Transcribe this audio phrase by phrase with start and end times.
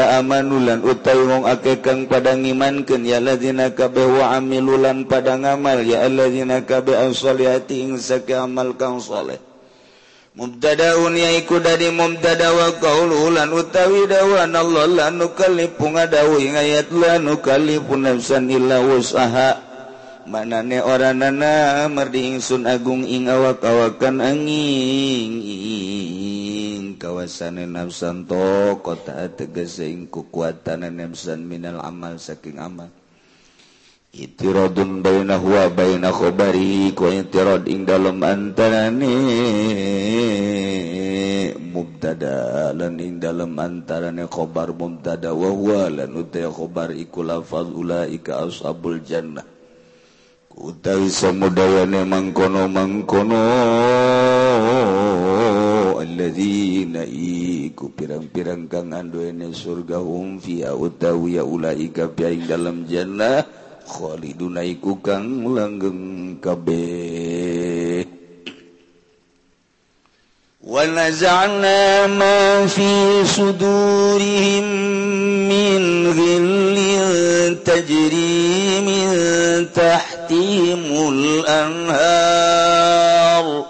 [0.00, 5.84] lazina amanulan utawi wong akeh kang padha ngimankeun ya lazina kabeh wa amilulan padha ngamal
[5.84, 9.36] ya allazina kabeh as-solihati ing sake amal kang saleh.
[10.32, 17.20] Mubtadaun yaiku dari mubtada wa qaululan utawi dawan Allah la nukallifu ngadawu ing ayat la
[17.20, 19.68] nukallifu nafsan illa wus'aha.
[20.30, 25.32] Manane oranana merdi ingsun agung ing awak-awakan angin.
[27.30, 32.90] tegesane nafsan to kota tegese ing kekuatan nafsan minal amal saking amal.
[34.10, 39.14] Itiradun baina huwa baina khobari ku itirad ing dalem antarane.
[41.70, 48.42] Mubtada lan ing dalem antarane khobar mubtada wa huwa lan utai khobar iku lafaz ulaika
[48.42, 49.46] ashabul jannah.
[50.50, 53.42] Utawi samudayane mangkono mangkono
[56.00, 63.44] alladzina iku pirang-pirang kang anduene surga hum fi utawi ya ulaika ing dalam jannah
[63.88, 68.20] khaliduna iku kang langgeng kabeh.
[70.60, 70.84] Wa
[72.06, 74.66] ما في fi sudurihim
[75.48, 75.82] min
[77.64, 79.08] تجري من
[80.28, 81.50] min الأنهار
[83.46, 83.69] anhar.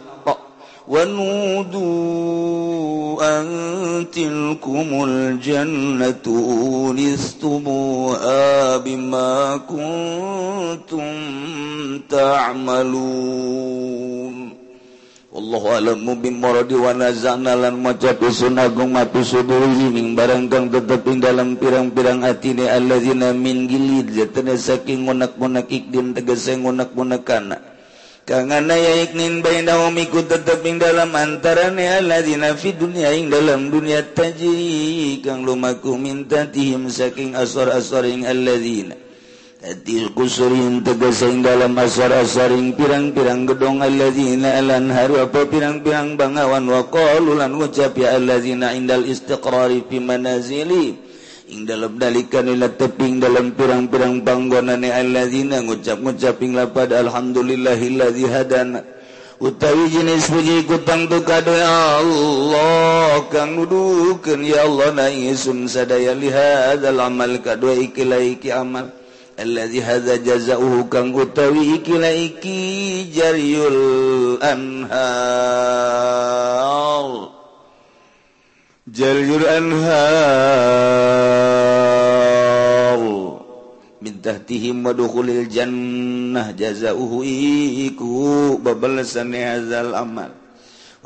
[0.90, 1.82] ونودوا
[3.38, 3.46] أن
[4.14, 6.22] تلكم الجنة
[6.86, 8.42] أورثتموها
[8.76, 11.12] بما كنتم
[12.10, 13.56] تعملون
[15.36, 24.16] Allah alam mubimdi Wanazalan maca sunagung matu Suing baranggang tetapin dalam pirang-pirang hati alladzina minggilid
[24.56, 27.52] sakingunak-munak ikdim tegasengunak-munak Kang
[28.29, 36.45] yaiknin baiku teteping dalam antara lazina fi dunia ing dalam dunia taji kang lumaku minta
[36.45, 38.95] tihim saking asor-asoring alladzina.
[39.61, 46.65] Tati kusurin tegas ing dalam asar asaring pirang-pirang gedong alladzina alan haru apa pirang-pirang bangawan
[46.65, 51.10] wa qalu lan ucap ya alladzina indal istiqrari fi manazili.
[51.51, 58.79] ing dalam dalikan ila teping dalam pirang-pirang panggonane alladzina ngucap-ngucaping lapad alhamdulillahilladzi hadana.
[59.41, 66.29] Utawi jenis puji kutang tuka doa Allah kang nudukeun ya Allah na ingsun sadaya li
[66.29, 68.93] hadzal amal kadua ikila iki amal.
[69.35, 75.01] Alladzi hadza jazaohu kang utawi ikila iki jariul anhar.
[78.91, 79.95] Jaljur anhar.
[84.03, 87.23] Min tahtihim wadkhulil jannah jazaohu
[87.87, 90.35] iku babalasan hazal amal.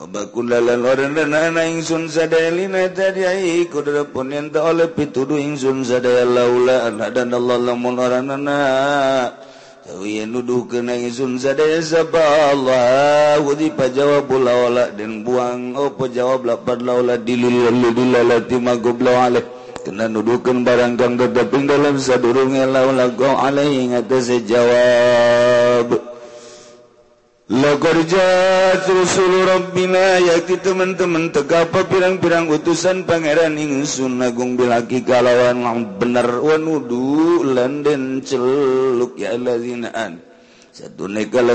[0.02, 3.22] Wa bakullalan orendana ingsun sadaya lina tadi
[3.62, 8.60] iku darapun yang oleh pituduh ingsun sadaya laula anhadan Allah lamun oranana
[9.86, 11.62] nuduh keunzadi
[13.70, 15.78] pajawabla dan buang.
[15.78, 18.58] Oh, Opo jawab lapar laula dilillalati
[19.86, 26.15] kena nuduhkan barang kang tetep dalam sadurunge laula go alaihi ngatasi jawab
[27.46, 35.62] Lagorjat Rasul Rabbina yakti teman-teman tegapa pirang-pirang utusan pangeran ingsun nagung bilaki kalawan
[36.02, 36.66] bener wan
[37.46, 40.26] landen celuk ya allazinaan
[40.74, 41.46] satu neka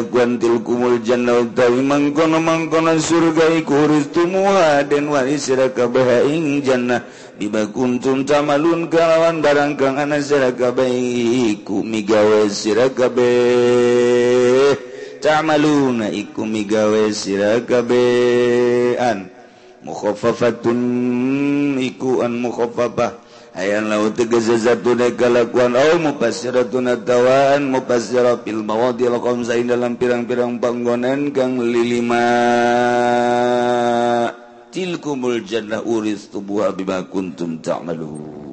[0.63, 1.43] kumul jannah
[1.83, 7.03] mangkono mangkonan surga iku tumuha den warisira kabaha ing jannah
[7.35, 10.55] bima kuntum tamalun kalawan barang kang ana sira
[11.83, 13.91] migawe sirakabeh
[15.21, 19.29] ta'maluna iku migawe sirakabean
[19.85, 20.81] mukhaffafatun
[21.81, 23.21] iku an mukhaffafah
[23.55, 25.75] ayan lau tegezazatuna kalakuan.
[25.77, 29.19] Au mufassiratun tawan mufassira fil mawadi al
[29.67, 32.27] dalam pirang-pirang panggonan kang lilima.
[34.71, 38.50] Tilkumul jannah uris tubuha bima kuntum ta'malun.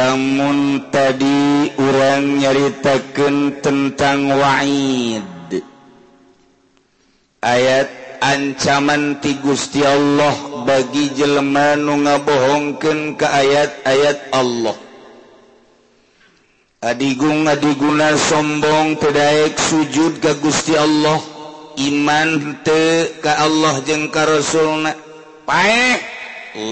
[0.00, 5.60] lamun tadi orang nyaritakan tentang waid.
[7.44, 7.88] Ayat
[8.24, 14.76] ancaman ti Gusti Allah bagi jelema nu ngabohongkeun ka ayat-ayat Allah.
[16.80, 21.20] Adigung adiguna sombong tedaek sujud ka Gusti Allah
[21.76, 24.96] iman teu ka Allah jeung ka Rasulna.
[25.44, 26.00] Paeh!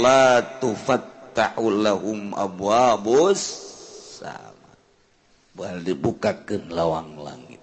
[0.00, 3.40] La tufat taftaulahum abwabus
[4.18, 4.74] sama.
[5.54, 7.62] Bal dibukakeun lawang langit.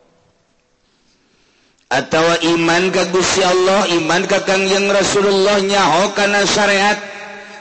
[1.92, 2.24] Atau
[2.56, 6.98] iman ka Gusti Allah iman ka Kangjeng Rasulullah nyaho kana syariat.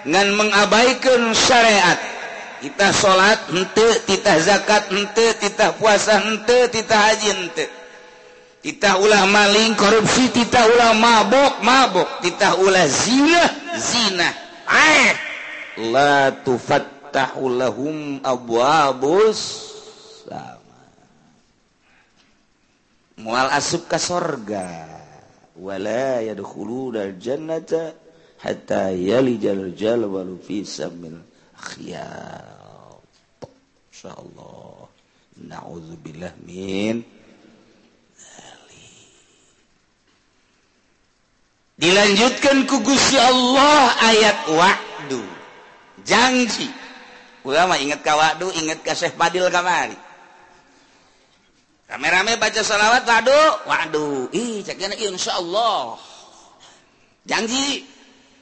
[0.07, 1.99] Ngan mengabaikan syariat.
[2.63, 7.69] Kita salat henteu titah zakat henteu titah puasa henteu titah haji henteu
[8.65, 12.09] Kita ulah maling korupsi titah ulah mabok mabok.
[12.25, 13.45] Titah ulah zina
[13.77, 14.33] zina.
[14.65, 15.34] Aeh
[15.79, 19.41] la tufattahu lahum abwabus.
[20.27, 20.83] Sama.
[23.23, 24.87] Mual asub ka sorga.
[25.55, 27.95] Wala yadkhuluna jannata
[28.43, 31.23] hatta yalijal jalwalu fi samil
[31.55, 32.55] khiyat
[34.05, 34.87] insyaallah.
[35.35, 37.03] Na'udzubillah min
[41.75, 45.34] dilanjutkan ku Gusti Allah ayat waktu
[46.05, 46.69] janji.
[47.45, 49.97] Ulama ingat kawadu ingat ka Syekh Fadil kamari.
[51.85, 56.01] Rame-rame baca salawat waduh waduh ih cekena insya Allah
[57.29, 57.85] janji.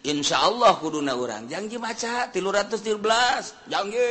[0.02, 4.10] Insya Allah kuduna orang janji baca 313 janji.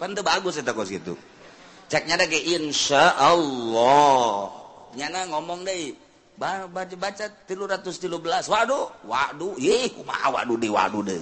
[0.00, 1.14] Pan bagus itu kos gitu
[1.92, 4.48] ceknya ada insya Allah
[4.96, 5.92] nyana ngomong deh
[6.40, 11.20] baca baca 313 waduh waduh ih kumaha waduh di waduh deh.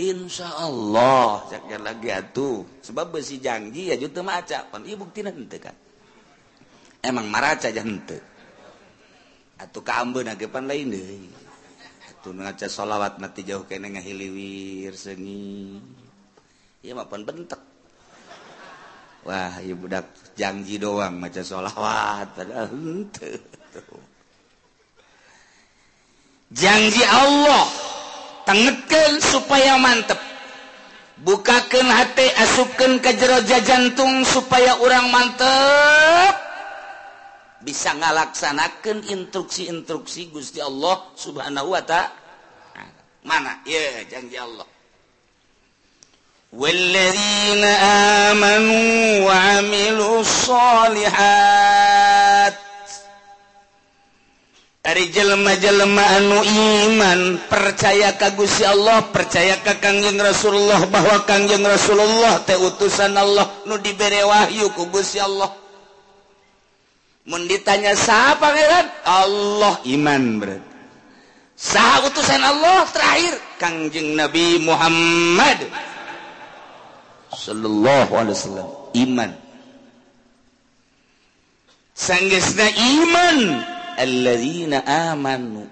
[0.00, 1.44] Insya Allah
[1.80, 2.64] lagi atuh.
[2.80, 4.64] Sebab besi janji ya juta maca.
[4.72, 5.76] Pan ibu bukti nanti kan?
[7.02, 8.32] Emang maraca jante
[9.62, 11.06] atuh kambe nagepan lain deh
[12.10, 15.78] atuh ngaca solawat mati jauh kena ngahiliwir sengi
[16.82, 17.62] iya mah pan bentek.
[19.22, 23.38] Wah ibu budak janji doang maca solawat padahal hente
[26.50, 27.91] janji Allah.
[28.48, 30.18] tengeken supaya mantep.
[31.22, 36.34] Bukakan hati asupkan ke jeroja jantung supaya orang mantep.
[37.62, 42.22] Bisa ngalaksanakan instruksi-instruksi Gusti Allah subhanahu wa ta'ala
[43.22, 43.62] mana?
[43.66, 44.66] Ya janji Allah.
[46.52, 47.64] والذين
[48.28, 52.21] آمنوا وعملوا الصالحات
[54.82, 62.58] Ari jelema-jelema anu iman percaya kagusi Allah percaya ka Kangjeng Rasulullah bahwa Kangjeng Rasulullah teh
[62.58, 65.54] utusan Allah nu dibere wahyu ku Gusti Allah.
[67.30, 68.86] Mun ditanya saha pangeran?
[69.06, 70.70] Allah iman berarti.
[71.54, 75.62] Saha utusan Allah terakhir Kangjeng Nabi Muhammad
[77.30, 79.30] sallallahu alaihi wasallam iman.
[81.94, 83.38] Sanggesna iman
[83.98, 85.66] alladzina amanu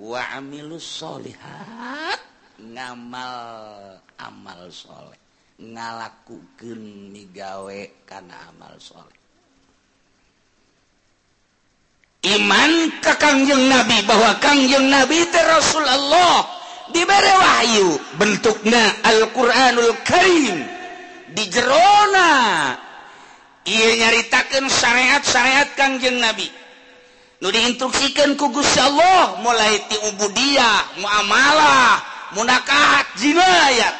[0.00, 2.20] wa amilus solihat
[2.60, 5.18] ngamal amal soleh
[5.60, 9.16] ngalakukeun migawe kana amal soleh
[12.26, 16.56] iman ke kangjeng nabi bahwa kangjeng nabi itu rasul Allah
[16.90, 17.88] diberi wahyu
[18.18, 20.58] bentuknya Al-Quranul Karim.
[21.36, 22.30] Di jerona.
[23.66, 26.46] Ia nyaritakan syariat-syariat kangjeng nabi.
[27.46, 32.02] nu diinstruksikan Gusti Allah mulai tiubudiah muamalah
[32.34, 33.94] munakat jinayat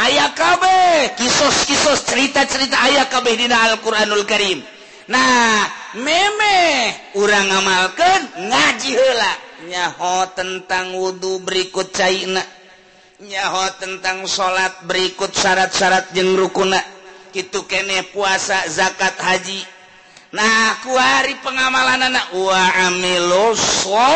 [0.00, 4.64] ayah kabeh kisos-kisos cerita-cerita ayah kabeh dina Al-Quranul Karim.
[5.12, 5.68] Nah
[6.00, 9.32] meme orang ngamalkan ngaji hela
[9.68, 12.40] nyaho tentang wudhu berikut caina.
[13.20, 16.80] Nyaho tentang salat berikut syarat-syarat jeng rukuna.
[17.36, 19.75] Itu kene puasa zakat haji.
[20.36, 24.12] nah kuari pengamalan anak wa amiloso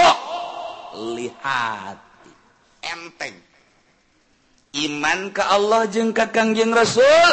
[1.17, 1.97] lihat.
[2.81, 3.37] Enteng.
[4.71, 7.31] Iman ke Allah jeung ka Kangjeng Rasul.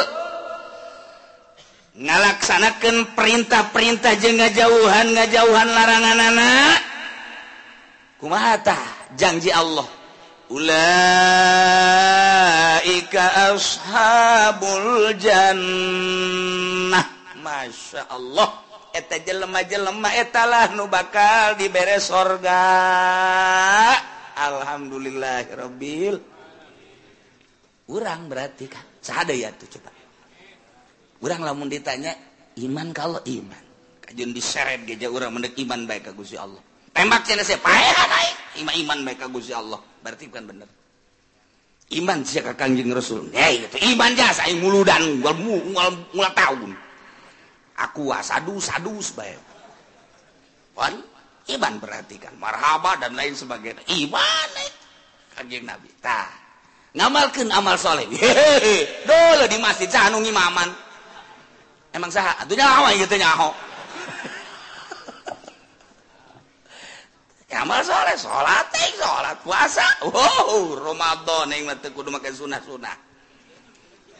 [1.98, 6.78] Ngalaksanakan perintah-perintah jeung ngajauhan ngajauhan larangan anak.
[8.18, 8.82] Kumaha tah
[9.14, 9.86] janji Allah?
[10.50, 10.74] Ulaika
[13.54, 17.06] ashabul jannah.
[17.38, 18.67] Masya Allah.
[18.98, 22.66] eta jelema-jelema etalah nu bakal diberes sorga.
[24.34, 26.18] Alhamdulillahirobbil.
[27.88, 29.94] Urang berarti kan sada ya tuh coba.
[31.22, 32.12] Urang lamun ditanya
[32.58, 33.64] iman kalau iman?
[34.02, 36.60] Kajun diseret geja urang mendek iman baik ke Gusti Allah.
[36.92, 38.34] Tembak cina saya paehan naik.
[38.62, 39.80] Iman iman baik ke Gusti Allah.
[40.02, 40.68] Berarti bukan bener.
[41.88, 43.32] Iman sih kakang jeng Rasul.
[43.32, 46.87] Ya itu iman jasa yang muludan mual mual tahun.
[47.78, 49.38] aku sadu sadus baik
[50.78, 50.94] Wan,
[51.58, 53.82] iman perhatikan marhaba dan lain sebagainya.
[53.90, 54.70] Iman eh.
[55.34, 55.90] kajing nabi.
[55.98, 56.30] Tah
[56.94, 58.06] ngamalkan amal soleh.
[58.06, 60.70] Hehehe dole di masjid canu ngimaman.
[61.90, 63.50] Emang sah atunya awa gitu nyaho.
[67.50, 69.86] Eh, amal soleh sholat eh sholat puasa.
[70.06, 73.07] Wow Ramadan eh, yang kudu makan sunah sunah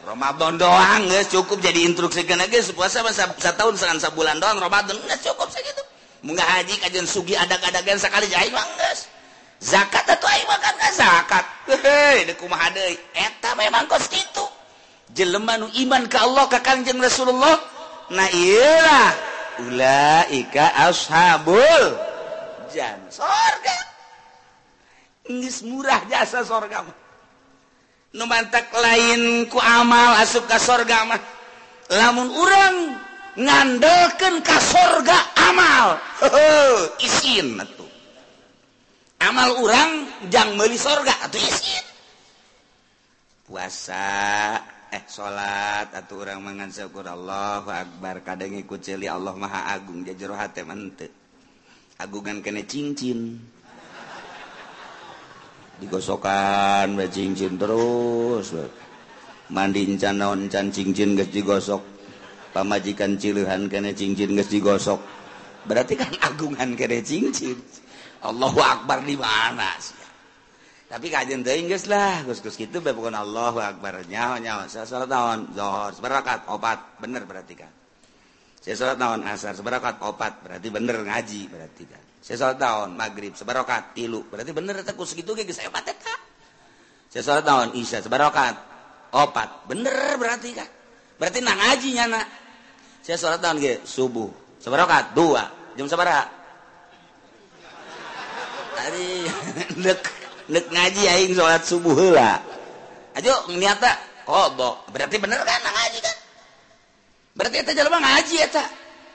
[0.07, 4.95] Ramadan doang nggak cukup jadi instruksi kena guys puasa masa setahun sekan sebulan doang Ramadan
[4.95, 5.83] nggak cukup segitu.
[6.23, 9.07] Munggah haji kajian sugi ada kadagan sekali jahit bang guys
[9.59, 11.45] zakat atau aing makan nggak zakat.
[11.67, 12.95] Hehe deku kumaha deui?
[13.11, 14.47] Eta memang kos kitu.
[15.11, 17.59] Jelema nu iman ka Allah ka Kanjeng Rasulullah.
[18.09, 19.11] Nah iyalah.
[19.59, 21.99] Ulaika ashabul
[22.71, 23.77] jan sorga.
[25.27, 27.08] Inggris murah jasa sorga mah.
[28.13, 31.21] numantak lain ku amal asup ka sorga mah.
[31.89, 32.77] Lamun urang
[33.37, 35.17] ngandelkeun ka sorga
[35.49, 35.97] amal.
[37.07, 37.89] Isin atuh.
[39.19, 39.91] Amal urang
[40.31, 41.85] jang meuli sorga atuh isin.
[43.43, 44.55] Puasa
[44.89, 48.23] eh salat atuh urang mangan syukur Allahu akbar.
[48.23, 51.19] Kadang ikut celi Allah Maha Agung jajero hate mante
[51.99, 53.37] agungan kena cincin.
[55.79, 58.53] Digosokan be cincin terus.
[59.49, 61.81] Mandi can naon can cincin geus digosok.
[62.53, 64.99] Pamajikan ciluhan kena cincin geus digosok.
[65.65, 67.57] Berarti kan agungan kena cincin.
[68.19, 69.79] Allahu Akbar di mana
[70.89, 74.01] tapi kajian teuing geus lah geus-geus kitu bae pokona Allahu Akbar.
[74.09, 74.65] Nyawa nyawa.
[74.65, 75.53] Salat naon?
[75.53, 76.97] Zuhur seberakat opat.
[76.97, 77.69] Bener berarti kan?
[78.59, 80.41] Saya sholat tahun asar seberakat opat.
[80.41, 84.27] Berarti bener ngaji berarti kan tahun magrib sebarokat tilu.
[84.27, 86.15] Berarti bener tak segitu kayak saya opat eta
[87.09, 88.53] sesal tahun isya sebarokat
[89.15, 89.65] opat.
[89.65, 90.69] Bener berarti kak
[91.19, 92.21] berarti nang ngaji nyana
[93.01, 94.29] sesal tahun ge subuh
[94.61, 95.47] sebarokat dua.
[95.73, 96.27] Jam sabaraha
[98.75, 99.27] tadi
[99.85, 99.99] dek
[100.51, 102.37] dek ngaji aing sholat subuh heula.
[103.17, 103.95] Ayo niata
[104.27, 104.91] kodok.
[104.91, 106.17] Berarti bener kan nang ngaji kan
[107.39, 108.65] berarti eta jalma ngaji eta.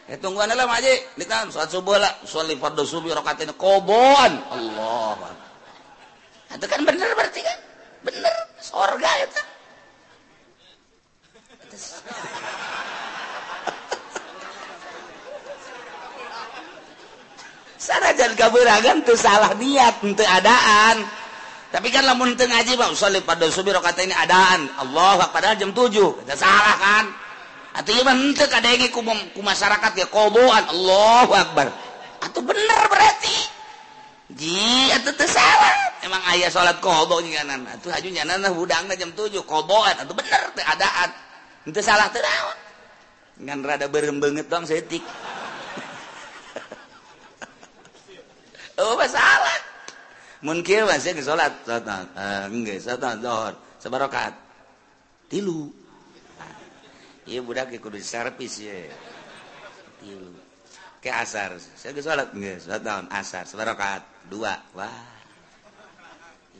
[0.05, 2.13] Eh, tungguan lah maji dikan salat subuh lah.
[2.29, 5.33] Sholat fardu subuh rakaat ini kobon Allah
[6.55, 7.59] itu kan bener berarti kan?
[8.07, 8.37] Bener.
[8.63, 9.41] Sorga itu
[17.81, 21.05] sana jangan kaburagan tuh salah niat tuh adaan.
[21.75, 24.69] Tapi kan lamun teu ngaji bang sholat fardu subuh rakaat ini adaan.
[24.85, 27.24] Allah padahal jam 7 itu salah kan?
[27.75, 28.87] Iya
[29.35, 31.75] ku masyarakat ya kobohan Allah Akbar.
[32.23, 33.51] Atau bener berarti?
[34.31, 39.43] Ji atau tersalah emang ayah sholat kobo kanan, atau haju nyanan budangnya jam tujuh.
[39.43, 41.11] Kobohan atau bener ada, adaan.
[41.67, 42.23] Itu salah teh
[43.35, 45.03] ngan rada berembenget dong setik
[48.79, 49.59] oh masalah
[50.39, 51.83] mungkin masih sholat sholat
[52.47, 54.39] enggak eh, sholat dohor sebarokat
[55.27, 55.75] tilu.
[57.25, 58.77] Iya budak ya kudu servis ya.
[60.01, 60.33] Tilu.
[61.01, 61.57] Ke asar.
[61.57, 62.69] Saya ke sholat nggak?
[62.69, 63.45] Sholat tahun asar.
[63.49, 64.61] Sebarokat dua.
[64.77, 65.15] Wah.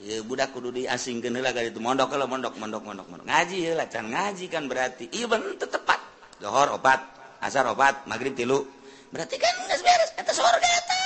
[0.01, 3.87] Iya budak kudu diasingkan lah kali itu mondok kalau mondok mondok mondok mondok ngaji lah
[3.87, 6.03] can ngaji kan berarti iya bener tepat
[6.43, 6.99] dohor opat
[7.39, 8.67] asar opat maghrib tilu
[9.15, 11.01] berarti kan nggak beres kata surga eta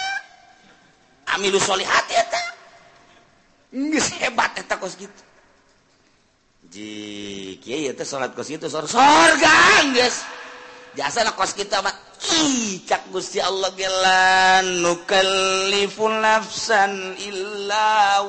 [1.37, 2.43] amilu solihat eta
[3.77, 5.28] nggak hebat eta kos gitu
[8.05, 8.33] salat
[10.99, 11.81] jasa kos kita
[12.85, 13.73] cak Gusti Allah
[14.65, 18.21] nukalifun nafsan illa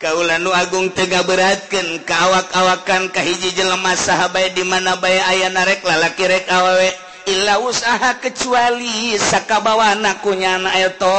[0.00, 6.24] Kaula nu Agung tega beratkan kawak-awakan kahiji jelema sahabat di mana bay aya narek lalaki
[6.24, 7.09] rek awewe.
[7.28, 11.12] Ilah usaha kecuali sakabawana kunyana eto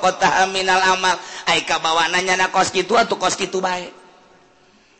[0.00, 1.18] kota minal amal.
[1.44, 3.92] Ai kabawana nyana kos kitu atuh kos kitu bae?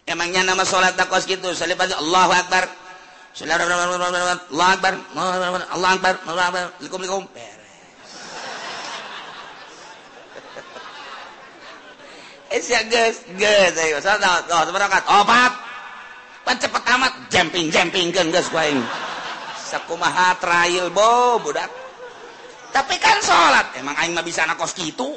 [0.05, 1.57] Emangnya nama salat tak kos kitu?
[1.57, 2.69] Salih Allahu akbar.
[3.33, 4.93] Allah akbar.
[5.17, 7.25] Allah akbar Allah akbar Assalamualaikum
[12.53, 15.53] Eh sia geus geus ayo salat oh seberangkat opat.
[16.45, 18.85] Pan cepet amat jemping jempingkeun geus ku aing
[19.73, 21.73] sakumaha trail bo budak.
[22.73, 25.17] Tapi kan salat emang aing mah bisa nakos kitu.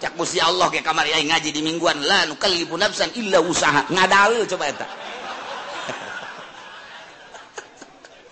[0.00, 2.00] Cak musti Allah ke kamari aing ngaji di mingguan.
[2.04, 4.86] La nukallibu nafsan illa usaha ngadalil coba eta.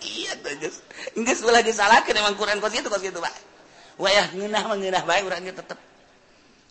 [0.09, 0.77] Iya tuh geus.
[1.17, 3.41] Geus ulah disalahkeun emang Quran kos kitu kos kitu bae
[3.99, 5.77] wayah ngeunah mah ngeunah bae urang ge tetep.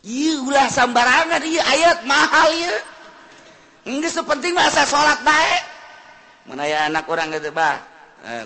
[0.07, 2.77] Ieu ulah sambarangan ieu ayat mahal ieu.
[4.01, 5.55] Geus penting mah asa salat bae.
[6.49, 7.96] Menaya anak orang gitu bah
[8.27, 8.43] Eh,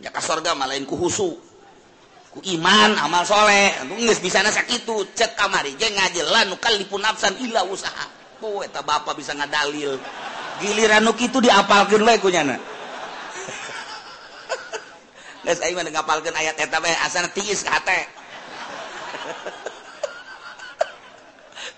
[0.00, 1.36] jaka sorga malain ku husu.
[2.32, 3.76] Ku iman amal soleh.
[3.84, 8.08] Nggak bisa nasak itu cek kamari je ngajelan kalipun nafsan illa usaha.
[8.40, 10.00] Poe eta bapak bisa ngadalil.
[10.64, 12.56] Giliran nu itu diapalkan wae ku nyana
[15.64, 18.00] aing mah ngapalkan ayat eta bae asana tiis ka hate.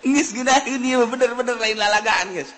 [0.03, 2.51] bener-bener lain lalagaan guys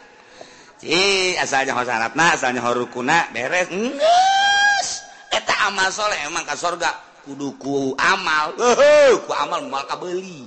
[0.82, 3.70] Ci, asalnya hosaratna, asalnya horukuna, beres.
[3.70, 4.88] Nges.
[5.30, 6.90] Eta amal soleh emang ke sorga.
[7.22, 8.58] Kuduku amal.
[8.58, 10.42] Uhuh, ku amal mal kabeli.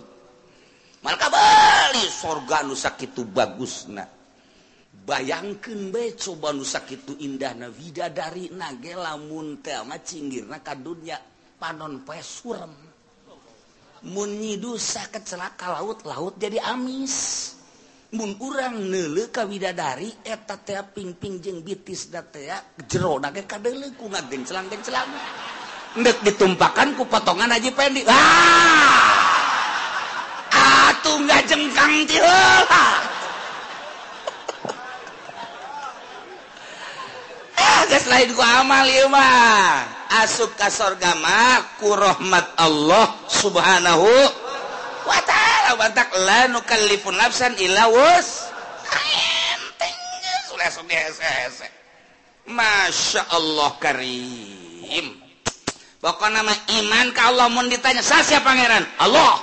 [0.99, 2.03] Mal kabeli.
[2.11, 4.03] Sorga nu sakitu bagusna.
[5.07, 11.15] Bayangkan bae coba nu sakitu indahna widadari nage lamun teh mah cinggirna ka dunya
[11.55, 12.75] panon poe surem.
[14.05, 17.51] munyidusa kecelaka laut laut jadi amis.
[18.15, 22.47] Mun urang nele ka widadari eta teh pingping jeung bitis da teh
[22.87, 25.09] jero na ge kadele ku ngagengcelang gengcelang
[25.99, 28.05] ndek ditumpakan ku potongan aji pendi.
[28.07, 29.25] Ah!
[30.55, 32.85] Atuh ngajengkang ti heula
[37.55, 39.94] eh ah, geus lain ku amal ieu mah.
[40.23, 44.09] asup ka sorgama ku rahmat Allah subhanahu
[45.05, 45.77] wa ta'ala.
[45.79, 48.51] Bantak la nukallifun nafsan illa wus.
[52.45, 55.07] Masya Allah karim.
[55.97, 58.85] Pokok nama iman ka Allah mun ditanya Sasya pangeran?
[59.01, 59.41] Allah.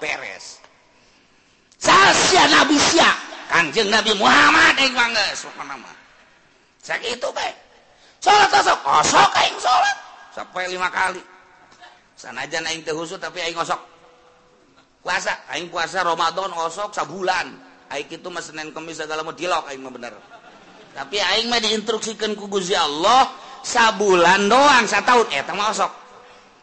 [0.00, 0.64] Peres.
[1.76, 3.12] Sasya Nabi sia?
[3.50, 5.90] Kanjeng Nabi Muhammad eh, yang bangga Pokok nama
[6.86, 7.69] Sakit itu baik
[8.20, 9.96] salat asa osok oh, aing salat
[10.36, 11.20] sampai lima kali.
[12.14, 13.80] Sanajan aing teh husu tapi aing osok
[15.00, 17.48] puasa aing puasa Ramadan osok sabulan.
[17.90, 20.14] Aing itu mah Senin Kamis segala mau dilok aing mah bener.
[20.94, 23.32] Tapi aing mah diinstruksikan ku Gusti Allah
[23.64, 25.92] sabulan doang setahun eta eh, mah osok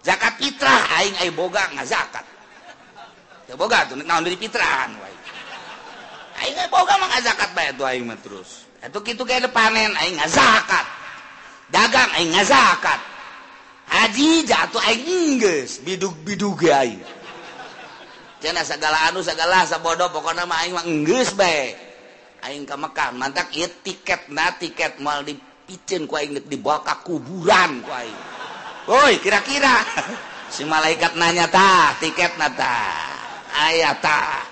[0.06, 2.26] zakat fitrah aing aing boga ngazakat
[3.50, 5.16] ya boga tuh naon dari fitrahan wae.
[6.46, 8.70] Aing boga mah ngazakat bae tuh aing mah terus.
[8.78, 10.86] Itu kitu kayak panen aing ngazakat
[11.72, 13.00] dagang aing ngazakat.
[13.88, 17.00] Haji jatuh aing enggeus bidug-bidug aing.
[18.44, 21.74] Cenah segala anu segala sabodo pokona mah aing mah enggeus bae.
[22.46, 27.92] Aing ka Mekah mantak ieu tiketna tiket mal dipiceun ku aing dibawa ka kuburan ku
[27.92, 28.20] aing.
[28.88, 29.76] Woi kira-kira.
[30.48, 33.04] Si malaikat nanya tah tiketna tah
[33.68, 34.48] aya tah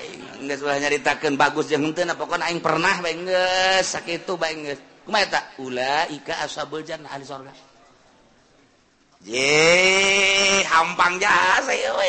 [0.00, 4.80] aing geus ulah nyaritakeun bagus jeung henteu pokona aing pernah bae geus sakitu bae geus
[5.04, 5.40] kumaha eta?
[5.60, 7.52] Ulaika ashabul jannah ahli surga.
[9.24, 12.08] Ye hampang jasa ya we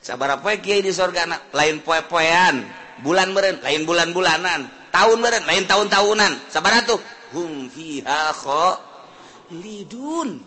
[0.00, 2.64] sabar poe kiai di surga lain poe-poean
[3.04, 6.48] bulan meureun lain bulan-bulanan tahun meureun lain tahun-tahunan.
[6.48, 6.96] Sabar tuh
[7.36, 8.32] hum fiha
[9.52, 10.40] lidun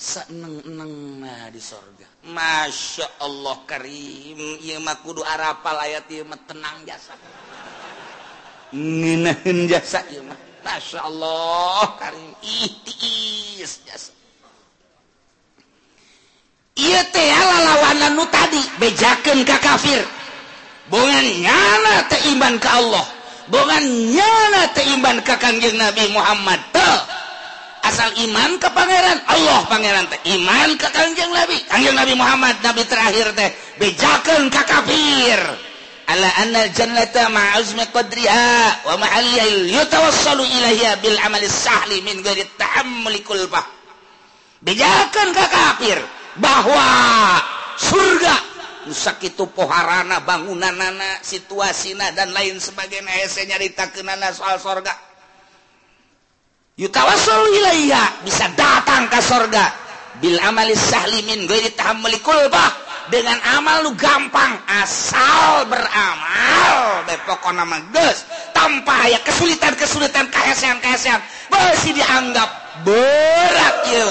[0.00, 2.08] seneng-eneng nah di surga.
[2.32, 4.40] Masya Allah karim.
[4.64, 7.12] Iya mah kudu arapal ayat iya mah tenang jasa.
[8.72, 14.10] Nginahin jasa iya mah Masya Allah Karim ihtiis jasa.
[16.74, 20.02] Iya teh lalawanan nu tadi bejakeun ka kafir.
[20.90, 23.06] Bogan nyana teh iman ka Allah.
[23.46, 26.96] Bogan nyana teh iman ka Kanjeng Nabi Muhammad teu
[27.86, 30.18] asal iman ke pangeran Allah pangeran teh.
[30.34, 35.65] Iman ke Kanjeng Nabi Kanjeng Nabi Muhammad Nabi terakhir teh bejakeun ka kafir.
[36.06, 43.26] ala annal jannata ma'azmi qadriha wa ma'aliyah yutawassalu ilaiha bil amali sahli min ghairi ta'ammuli
[43.26, 43.66] kulbah
[44.62, 45.98] bejakan ka kafir
[46.38, 46.86] bahwa
[47.74, 48.34] surga
[48.86, 53.10] nusak itu poharana bangunanana situasina dan lain sebagainya.
[53.26, 54.94] Hese nyarita kenana soal surga
[56.78, 59.64] yutawassalu ilaiha bisa datang ke surga
[60.22, 67.08] bil amali sahli min ghairi ta'ammuli kulbah dengan amal lu gampang asal beramal.
[67.08, 68.28] Beramal nama geus.
[68.52, 72.48] Tanpa aya kesulitan-kesulitan kahesean-kahesean beusi dianggap
[72.84, 74.06] berat ya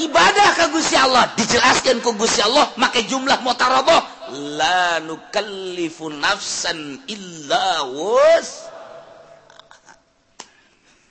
[0.00, 1.28] ibadah ka Gusti Allah.
[1.36, 4.32] Dijelaskan ku Gusti Allah make jumlah mutarabah.
[4.56, 8.70] La nukallifu nafsan illa wus.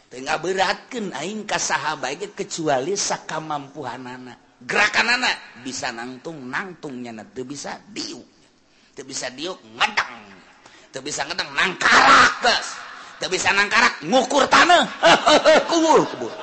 [0.07, 7.77] Tengah beratkan aing ka sahabat kecuali sakamampuhan anak gerakan anak bisa nangtung nangtungnya nanti bisa
[7.93, 8.36] diuk
[8.97, 10.17] itu bisa diuk ngedang
[10.89, 12.41] itu bisa ngedang nangkarak
[13.21, 14.85] itu bisa nangkarak ngukur tanah.
[15.69, 16.33] Kubur kubur.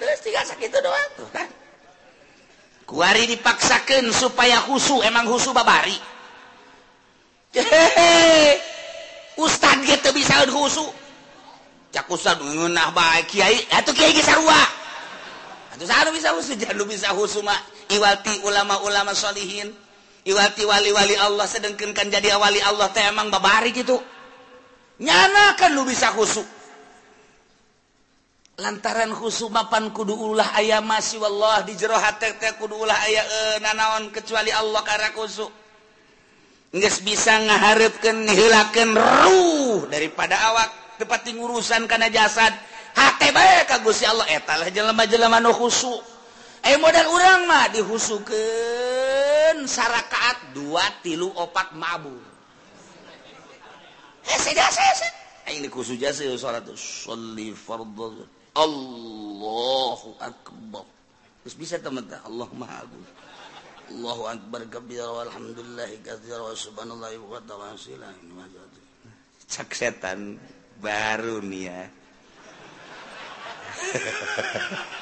[0.00, 1.48] Terus tiga sakit doang tuh kan?
[2.88, 5.96] Kuari dipaksakan supaya husu emang husu babari.
[7.52, 8.60] Hehehe.
[9.36, 10.84] Ustad gitu bisa husu
[11.92, 13.60] cak ustad ngunah baik kiai.
[13.72, 14.60] Atau kiai kisarua
[16.12, 16.32] bisa
[16.84, 17.08] bisa
[17.92, 19.81] iwati ulama-ulamaalihin
[20.22, 23.98] iwati wali-wali Allah sedengkenkan jadi awali Allah teh emang babari gitu.
[25.02, 26.46] Nyanakan lu bisa khusuk
[28.60, 33.24] lantaran khusuk mapan kudu ulah ayam masih wallah di jero hati teh kudu ulah ayah
[33.24, 35.50] eh, e, nanaon kecuali Allah karena khusuk
[36.72, 40.70] nggak bisa ngaharapkan nihilakan ruh daripada awak.
[40.96, 42.52] Tepati ngurusan karena jasad.
[42.94, 44.24] Hati baik kagusi Allah.
[44.30, 46.00] Etalah jelema-jelema nu khusuk
[46.62, 52.22] eh modal urang mah dihusuken sarakaat dua tilu opat mabur.
[58.54, 60.86] Allahu akbar.
[61.42, 62.22] Terus bisa teman-teman?
[62.22, 63.06] Allah Maha Agung.
[63.92, 67.74] Allahu akbar kabira walhamdulillahi katsira wa subhanallahi wa ta'ala
[69.52, 70.40] cak setan
[70.80, 71.82] baru nih ya.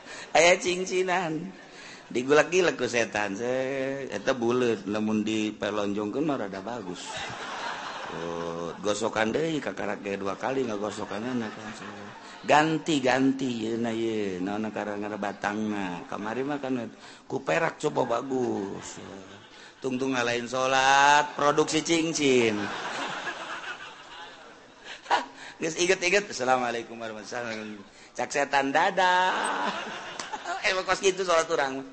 [0.31, 1.51] aya cincinan
[2.11, 3.39] digulaki-laku setan
[4.11, 5.23] eta bulet namun
[6.35, 7.07] rada bagus.
[8.11, 11.47] Oh, gosokan deh kakak dua kali nggak gosokannya
[12.43, 13.71] ganti-ganti
[15.15, 15.71] batang
[16.11, 16.91] kamari makan
[17.23, 18.99] kuperak coba bagus
[19.81, 22.59] tungtung ngalain salat produksi cincin.
[25.61, 28.17] Inget-inget Assalamualaikum warahmatullahi wabarakatuh.
[28.17, 30.10] Cak setan dadah.
[31.01, 31.85] gitu salat orang?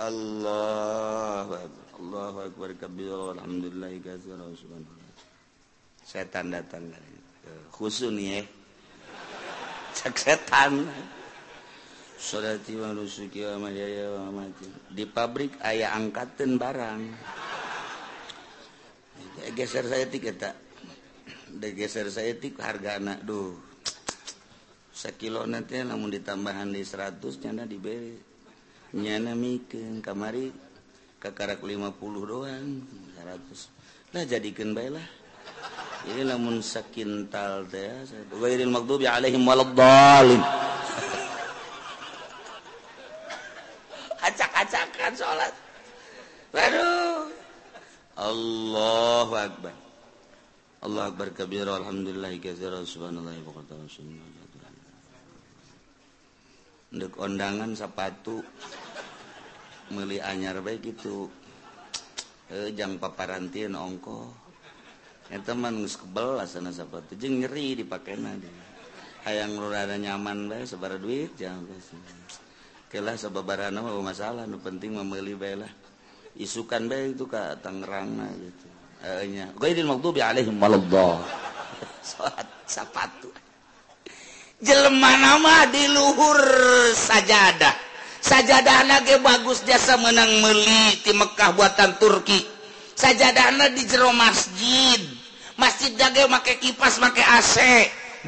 [0.00, 1.46] Allah
[1.98, 2.26] Allah
[3.38, 3.90] Alhamdulillah.
[6.02, 6.90] Saya tanda-tan
[7.70, 8.42] khusus nih
[10.12, 10.86] setan.
[14.90, 17.02] Di pabrik ayah angkatan barang.
[19.58, 20.54] Geser saya tiket tak?
[21.74, 23.71] Geser saya tiket harga anak Duh.
[25.02, 28.14] Sekilo nanti namun ditambahan di 100 nyana diberi.
[28.94, 30.54] Nyana mikin kamari
[31.18, 32.86] kakarak 50 doang
[33.18, 35.06] 100 lah jadikan baiklah
[36.02, 37.88] ini namun sakintal teh
[38.34, 40.42] ghairil maghdubi alaihim waladdallin.
[44.26, 45.54] Acak-acakan salat
[46.52, 47.30] aduh
[48.18, 49.72] Allahu akbar.
[50.82, 53.62] Allah berkabir alhamdulillah katsira subhanallah wa
[56.92, 58.44] dek ondangan sepatu.
[59.92, 61.28] Meli anyar baik gitu.
[62.52, 64.28] Eh jang paparantin ongko.
[65.32, 67.16] Eta mah geus kebel sana sepatu.
[67.16, 68.48] Jeng nyeri dipakai nadi
[69.24, 71.94] hayang rada nyaman baik sebara duit jangan geus.
[72.92, 74.44] kelah sebabarana mah masalah.
[74.44, 75.72] Nu penting memeli baik lah.
[76.36, 78.68] Isukan baik itu ke Tangerang gitu.
[79.02, 81.18] Ehnya qaidil maghdubi alaihim waladhdall
[82.70, 83.41] sepatu
[84.62, 86.38] jelema nama diluhur
[86.94, 87.74] sajadah.
[88.22, 92.38] Sajadah nage bagus jasa menang meli di Mekkah buatan Turki.
[92.94, 95.02] Sajadahna di jero masjid.
[95.58, 97.58] Masjid dage make kipas make AC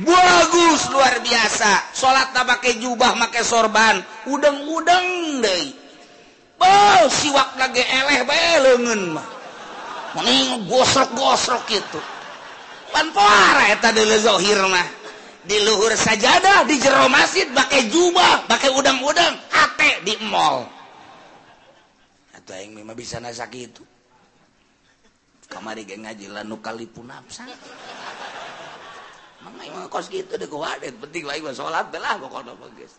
[0.03, 1.95] bagus luar biasa.
[1.95, 4.03] Salat pakai jubah make sorban.
[4.27, 5.65] Udeng-udeng deh
[6.59, 9.27] oh siwak lagi eleh bae leungeun mah.
[10.19, 12.01] Mending gosrok-gosrok gitu
[12.95, 15.04] pan poara eta deuleu zahir mah.
[15.45, 20.65] diluhur sajadah di jero masjid pakai jubah pakai udang-udang ate di mall
[22.33, 23.85] atau yang memang bisa nasak itu
[25.49, 27.45] kamari geng ngaji lanu kali pun napsa
[29.45, 32.97] Mang emang kos gitu deh kuadet penting lagi mah sholat belah pokoknya bagus.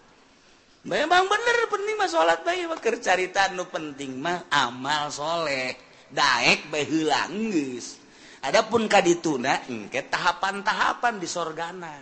[0.85, 5.73] Memang bener penting mah sholat bayi mah kercarita nu penting mah amal soleh
[6.13, 7.97] daek bayi hilanggus.
[8.45, 11.97] Adapun kadituna, engke tahapan-tahapan di sorgana.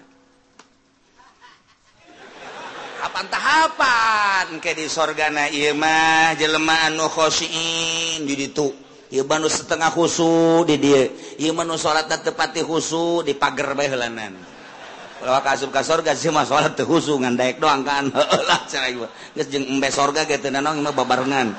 [3.04, 8.72] tahapan tahapan ke di sorgana Imah di ditu.
[9.12, 11.12] Ieu Iban setengah khusu di dia.
[11.36, 14.56] Salatna salat tepati khusu di pagar bahelanan
[15.24, 18.12] kalau kasub ka sorga sih mah salat teu khusu ngan daek doang kan.
[18.12, 21.56] Heula cara ieu geus jeung embe sorga ge teu nanong mah babarengan.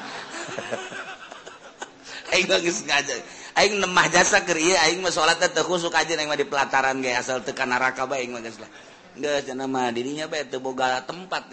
[2.37, 3.25] Aing geus ngajak
[3.57, 7.01] aing nemah jasa keur ieu aing mah salat teu khusu ka aing mah di pelataran
[7.01, 8.69] ge asal teu ka neraka bae aing mah geus lah.
[9.15, 10.27] dirinya
[10.59, 11.47] boga tempat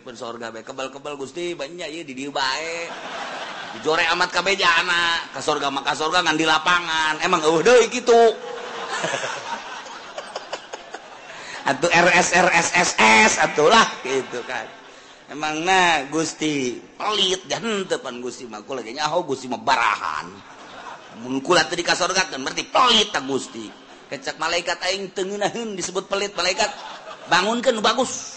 [0.00, 2.88] pun surga bae kebal-kebal Gusti banyak ieu di dieu bae.
[3.76, 7.20] dijore amat KB anak ke surga maka surga ngan di lapangan.
[7.20, 8.16] Emang uh, deh gitu
[11.68, 11.88] atau
[13.44, 14.64] atuh lah gitu kan.
[15.28, 18.64] Emang nah Gusti pelit dan tepan Gusti mah.
[18.64, 20.32] Lagi nyaho Gusti mah barahan.
[21.20, 23.87] Mun kula tadi ka surga berarti pelit ta Gusti.
[24.08, 26.72] kecak malaikat aing tengenahun disebut pelit malaikat.
[27.28, 28.34] Bangunkan nu bagus.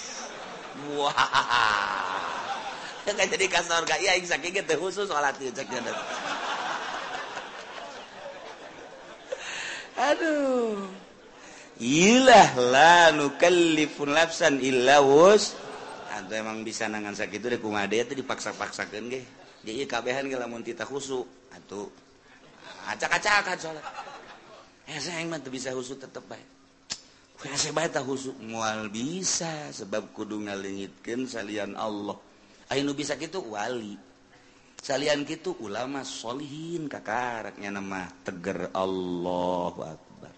[0.96, 1.16] Wah.
[3.12, 5.68] Kan jadi kasar gak iya aing saking khusus salat ieu cek
[10.12, 10.88] aduh.
[11.82, 15.58] Ilah la nukallifun nafsan illa wus.
[16.14, 19.26] Atau emang bisa nangan sakit itu deh kumade itu dipaksa-paksakan ge.
[19.66, 21.26] Jadi kabehan ge lamun tita khusu.
[21.52, 21.90] Atuh.
[22.86, 23.84] Acak-acakan soalnya.
[25.50, 25.74] bisa
[28.38, 32.18] mual bisa sebab kudu ngalingitkan salian Allah.
[32.70, 33.98] Ainu bisa gitu wali.
[34.82, 40.34] Salian gitu ulama solihin kakaraknya nama teger Allah Akbar.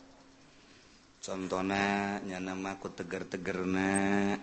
[1.24, 4.36] Contohnya namaku teger-tegerna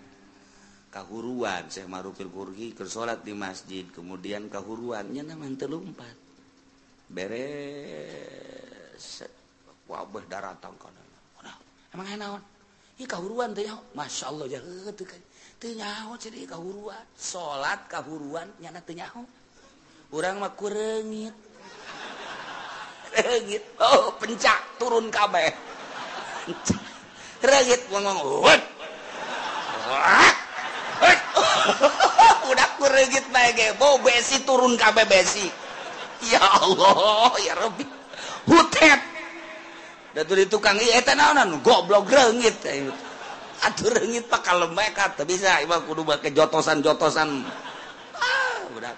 [0.90, 6.16] kahuruan saya marufil kurgi ke salat di masjid kemudian kahuruannya nama telumpat
[7.10, 8.10] beres.
[9.90, 11.03] wabah daratang kana
[11.90, 12.42] emang naon
[13.00, 13.64] ini kahuruan teh
[13.96, 15.16] Masya Allah jaheut kan.
[15.57, 17.00] Teu nyaho jadi kahuruan.
[17.16, 19.24] Salat kahuruan nyana teu nyaho.
[20.12, 21.33] Urang mah kurengit
[23.16, 23.64] reungit.
[23.81, 25.48] Oh pencak turun kabeh
[27.40, 28.61] reungit ngomong wet
[32.53, 33.72] udah kurengit bae ge.
[33.81, 35.48] Bo besi turun kabeh besi.
[36.29, 37.88] Ya Allah ya Rabbi.
[38.44, 39.10] Hutet.
[40.11, 42.59] Datu di tukang iya eta naonan goblok reungit.
[43.62, 47.46] Atuh reungit bakal lemekat bisa imah kudu make jotosan-jotosan.
[48.18, 48.96] Ah, budak.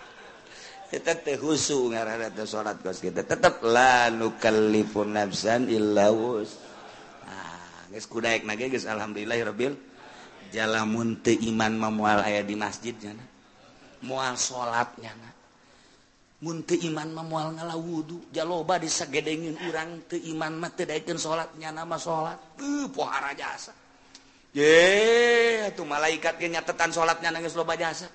[0.88, 3.20] Eta teh husu ngaranna teh salat geus kitu.
[3.20, 6.56] Tetep la nukallifu nafsan illa wus.
[7.28, 9.76] Ah, geus kudaek nage geus alhamdulillahirabbil
[10.48, 13.12] jalamun teu iman mah moal aya di masjid nya.
[14.00, 15.12] Moal salatnya.
[16.42, 21.94] munte iman memual ngala wudhu jaloba disagedengin urang teu iman mah teu daekeun salatnya nama
[22.02, 23.70] salat teu pohara jasa.
[24.50, 28.10] Ye atuh malaikat ge nyatetan salatnya geus loba jasa.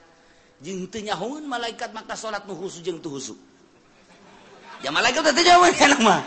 [0.59, 3.39] Jeung teu nyahoeun malaikat maka salat nu husu jeung teu husu.
[4.83, 6.19] Ya malaikat teu jawab kana mah.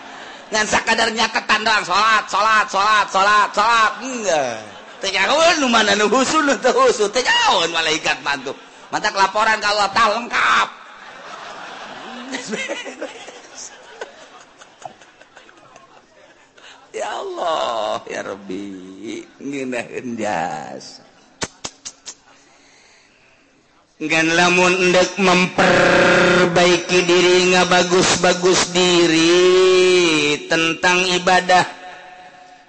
[0.56, 4.56] Ngan sakadar nyatetan doang salat salat salat salat salat enggak.
[5.04, 7.12] Teu nyahoeun nu mana nu husu nu teu husu.
[7.12, 8.56] Teu nyahoeun malaikat mantuk
[8.88, 10.79] mata laporan kalau Allah lengkap.
[16.98, 18.64] ya Allah ya Rabbi.
[19.40, 21.10] Ngeunaheun jasa
[24.00, 29.36] Gan lamun endek memperbaiki diri ngabagus-bagus diri
[30.48, 31.68] tentang ibadah.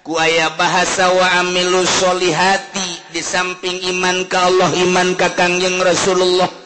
[0.04, 6.61] Ku aya bahasa wa amilu solihati di samping iman ka Allah iman ka Kangjeng Rasulullah.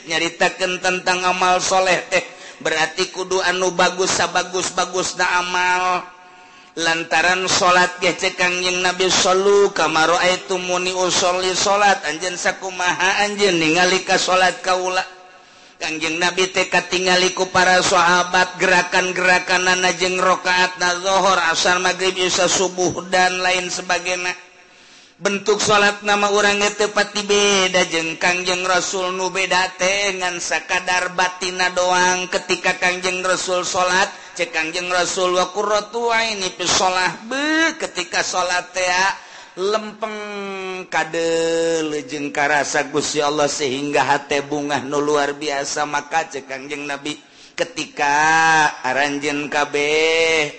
[0.06, 2.22] nyaritakan tentang amalsholeh teh.
[2.56, 6.08] Berarti kudu anu bagus sabagus bagus na amal.
[6.76, 14.04] Lantaran salat gece Kangjeng Nabi Solu kamaro itu muni usoli salat anjen sakumaha anjen ningali
[14.04, 15.15] ka salat kaula.
[15.76, 23.44] Kanjeng Nabi teka tinggaliku para sahabat gerakan-gerakan nanajeng rakaat nazohor asal magrib Yusa subuh dan
[23.44, 24.32] lain sebagainya.
[25.16, 28.16] Bentuk salat nama orangnya tepati beda jeng.
[28.16, 32.28] Kangjeng Rasul nu beda tengan sakadar batina doang.
[32.28, 38.68] Ketika Kangjeng Rasul salat cek Kangjeng Rasul wa qurratu ini fi shalah be ketika salat
[38.76, 38.88] teh
[39.56, 41.28] lempeng kade
[41.88, 45.88] lejeng karasa Gusti Allah sehingga hate bungah nu luar biasa.
[45.88, 47.16] Maka cekangjeng nabi
[47.56, 48.12] ketika
[48.84, 49.74] aranjen KB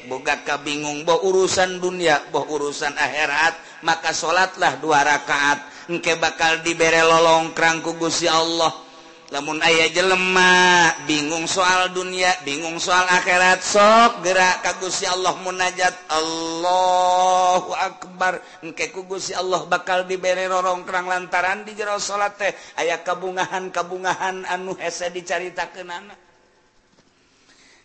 [0.10, 3.86] boga kabingung boh urusan dunia boh urusan akhirat.
[3.86, 5.62] Maka salatlah dua rakaat.
[5.88, 8.87] Engke bakal diberre lolong kerangku Gusti Allah.
[9.28, 15.96] lamun ayah jelemah bingung soal dunia bingung soal akhirat sok gerak kagusi Allah munajat.
[16.08, 18.40] Allahu Akbar.
[18.64, 22.56] Engke kugusi Allah bakal diberi rorong kerang lantaran di jero salat teh.
[22.80, 26.28] Aya kabungahan-kabungahan anu hese dicaritakeunana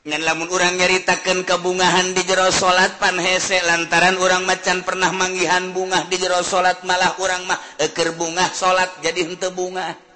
[0.03, 5.71] ngan lamun urang nyaritakeun kabungahan di jero salat pan hese lantaran urang macan pernah manggihan
[5.71, 10.12] bunga di jero salat malah urang mah eker bungah salat jadi henteu bungah.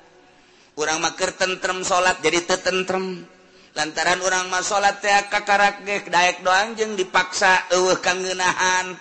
[0.77, 3.25] orang maker tentrem salat jadi tetentrem
[3.73, 8.93] lantaran orang mas salat ya kakarak daek doang jeng dipaksa eueuh kanggeunahan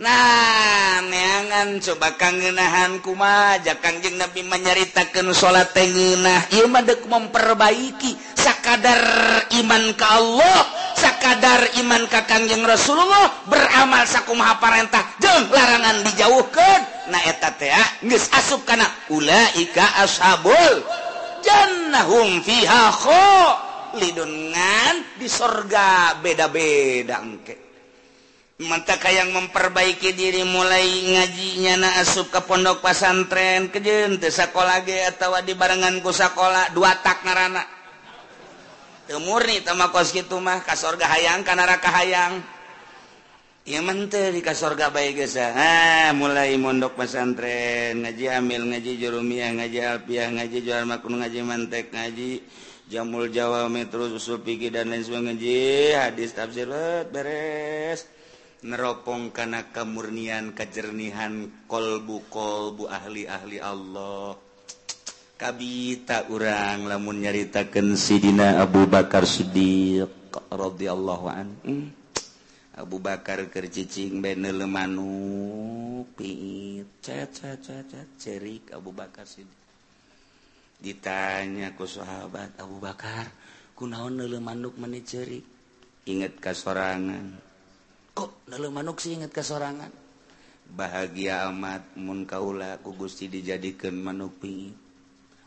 [0.00, 3.60] nah neangan coba kanggeunahan kumaha?
[3.60, 6.56] Kangjeng Nabi menyaritakan salat tengenah ngeunah.
[6.56, 9.04] Ieu mah memperbaiki sakadar
[9.60, 10.79] iman ka Allah.
[11.00, 17.72] sakadar iman Kakangjeng Rasulullah beramal sakumaha parentah jeng larangan dijauhkan na eta teh
[18.04, 20.84] geus asup kana ulaika ashabul
[21.40, 22.92] jannahum fiha
[23.96, 27.56] lidungan di sorga beda-beda engke.
[28.60, 35.00] Mata yang memperbaiki diri mulai ngajinya na asup ke pondok pasantren kejen teu sakola ge
[35.00, 37.79] atawa di barengan ku sakola dua tak ngarana
[39.18, 42.38] murni sama kos gitu mah kasorga hayang ka neraka hayang.
[43.66, 49.52] Ya menter di ka sorga bae geus ah mulai mondok pesantren ngaji amil ngaji jurumiah
[49.52, 52.40] ngaji alpiah ngaji jual makun ngaji mantek ngaji
[52.90, 55.30] jamul jawa metro usul fikih dan lain sebagainya.
[55.36, 55.58] Ngaji
[55.92, 56.70] hadis tafsir
[57.14, 58.10] beres.
[58.60, 64.49] Neropong kana kemurnian kejernihan kolbu kolbu ahli ahli Allah.
[65.40, 70.12] kabita urang lamun nyaritakan Sidina Abu Bakar Siddiq
[70.52, 71.86] radhiyallahu an hmm.
[72.76, 74.52] Abu Bakar keur cicing bene
[76.12, 79.56] pit cet cet cet cerik Abu Bakar Siddiq.
[80.76, 83.32] Ditanya ku sahabat Abu Bakar
[83.72, 85.48] kunaon neule manuk menit cerik?
[86.04, 87.40] Inget kasorangan.
[88.12, 89.16] Kok neule manuk sih?
[89.16, 89.88] Inget kasorangan.
[90.68, 94.79] Bahagia amat mun kaula ku Gusti dijadikan manuk piit.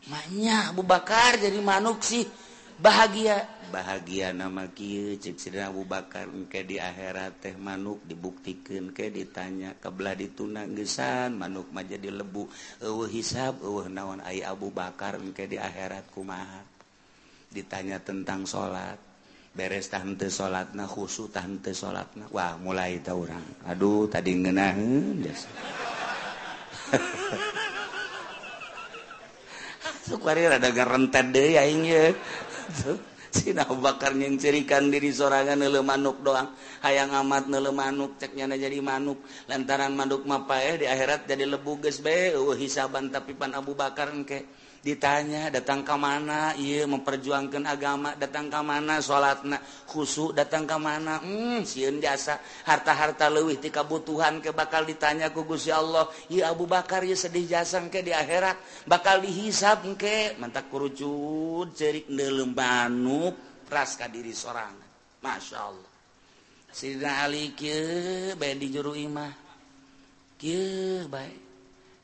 [0.04, 2.28] Manya Abu Bakar jadi manuk sih.
[2.74, 3.48] Bahagia.
[3.72, 5.16] Bahagia nama Ky
[5.62, 11.96] Abu Bakar ke di akhirat teh manuk dibuktikan ke ditanya kebelah ditunang gesan manuk maja
[11.96, 12.44] di lebu.
[12.84, 16.60] Eueuh hisab eueuh naon ai Abu Bakar ke di akhirat kumaha?
[17.48, 19.00] Ditanya tentang salat
[19.54, 25.22] beres tante salat nah khusu tante salat nah wah mulai tahu orang aduh tadi ngenahin
[25.22, 25.48] biasa.
[33.80, 36.52] bakar mencirikan diri sorangan nele manuk doang.
[36.84, 39.18] Hayang amat nele manuk ceknya jadi manuk.
[39.48, 44.44] Lantaran manuk mapa mapae di akhirat jadi lebu gesbe hisaban tapi pan Abu Bakar engke.
[44.84, 46.52] ditanya datang ke mana?
[46.60, 48.12] Ia memperjuangkan agama.
[48.20, 49.56] Datang ke mana salatna
[49.88, 51.24] khusuk datang ke mana?
[51.24, 52.36] Hmm, siun jasa
[52.68, 56.04] harta-harta lewih ti kabutuhan ke bakal ditanya ku Gusti Allah.
[56.28, 58.84] Ya Abu Bakar ya sedih jasa ke di akhirat.
[58.84, 64.76] Bakal dihisap ke mantak kurucut cerik dalam manuk ras ka diri seorang
[65.24, 65.92] Masya Allah.
[66.68, 69.32] Sidina Ali kia bae di juru imah.
[70.36, 71.32] Kieu bae.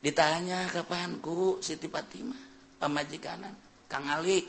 [0.01, 1.61] Ditanya kapan ku?
[1.61, 2.50] Siti Fatimah.
[2.81, 3.53] pemajikanan
[3.85, 4.41] Kang Ali.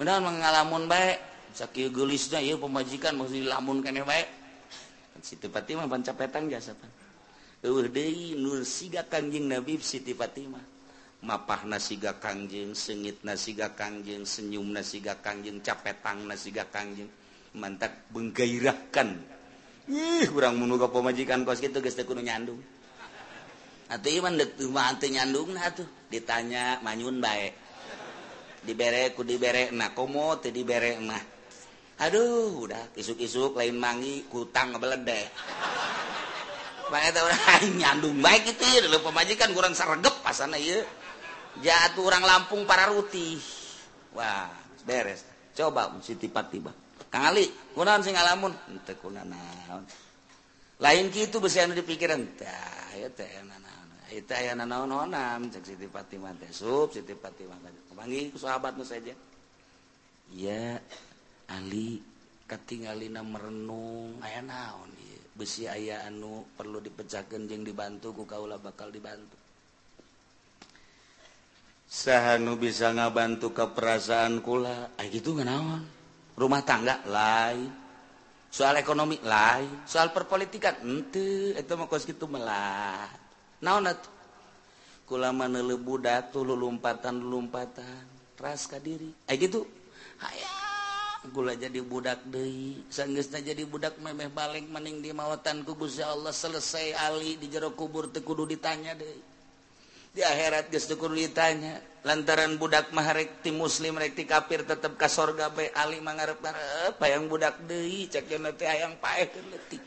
[0.00, 1.20] Benar mengalamun baik
[1.52, 4.28] sakit gelisnya ya pemajikan mesti lamun kene baik
[5.18, 6.86] Siti Fatimah ban capetan jasa pan.
[7.66, 10.62] Eueuh deui nu siga Kangjeng Nabi Siti Fatimah.
[11.26, 17.10] Mapahna siga Kangjeng sengitna siga Kangjeng senyumna siga Kangjeng capetangna siga Kangjeng
[17.58, 19.18] mantak menggairahkan
[19.90, 22.62] ih kurang menuga pemajikan kos kitu geus teu kudu nyandung.
[23.88, 24.36] atau iman
[24.68, 27.56] mantu nyandung nah tuh ditanya manyun baik
[28.60, 31.24] dibere ku dibere nah komo teh dibere mah
[32.04, 35.28] aduh udah isuk-isuk lain mangi kutang ngebeledek
[36.88, 37.28] pakai tahu
[37.80, 40.84] nyandung baik itu ya dulu pemajikan kurang sergep pasana ya
[41.64, 43.40] jatuh orang Lampung para ruti
[44.12, 44.52] wah
[44.84, 45.24] beres
[45.56, 46.72] coba si tiba-tiba
[47.08, 49.32] kali kunaon sing ngalamun ente kunaon
[50.78, 53.26] lain gitu anu dipikiran tah ya teh
[54.08, 57.60] naon Siti Fatimah sub Siti Fatimah
[57.92, 59.12] kepanggih ku sahabat nu saja.
[60.32, 60.80] Ya
[61.48, 62.04] Ali
[62.48, 65.20] katingalina merenung aya naon ieu?
[65.36, 69.36] Besi aya anu perlu dipecahkeun jeung dibantu ku kaula bakal dibantu.
[71.88, 75.84] Saha nu bisa ngabantu ka perasaan kula aya kitu naon?
[76.38, 77.72] Rumah tangga lain.
[78.48, 79.84] Soal ekonomi lain.
[79.84, 83.27] Soal perpolitikan henteu eta mah kos kitu melah.
[83.64, 83.90] naon
[85.08, 88.04] kulama nelebu datu lulumpatan lulumpatan
[88.38, 89.66] ras kadiri ay gitu?
[90.18, 90.58] Hayang
[91.26, 92.86] gula jadi budak deui.
[92.88, 96.30] Sanggeusna jadi budak memeh balik maning di mawatan ku Gusti Allah.
[96.30, 99.22] Selesai ali di jero kubur teu kudu ditanya deui.
[100.14, 104.62] Di akhirat geus teu kudu ditanya lantaran budak mah rek ti muslim rek ti kafir
[104.62, 109.28] tetep ka sorga bae ali mangarep-ngarep hayang eh, budak deui cek yeuna teh hayang paeh.
[109.50, 109.82] leutik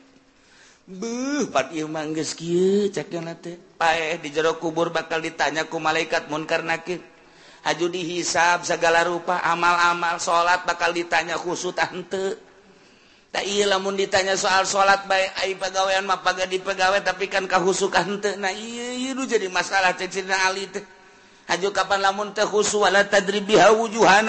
[4.17, 7.05] di jero kubur bakal ditanyaku malaikat munkar nakib
[7.61, 12.41] haju dihisab segala rupa amal-amal salat bakal ditanya khusut tante
[13.31, 18.35] lamun ditanya soal salat baik ai pegawaian mah paga di pegawai tapi kan kahusuk hante
[18.35, 20.83] nah ieu jadi masalah cicina ali teh.
[21.47, 23.71] Haju kapan lamun teh khusu wala tadribiha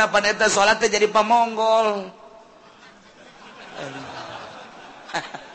[0.06, 2.06] pan eta salat teh jadi pamonggol.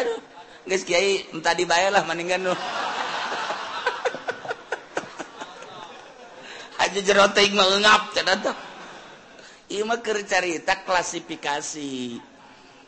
[0.00, 0.20] aduh
[0.64, 2.54] guys Kiai entah dibayarlah mendingan nu.
[6.82, 8.56] Aja jeroting mengengap ternyata
[9.70, 12.18] ima cerita klasifikasi.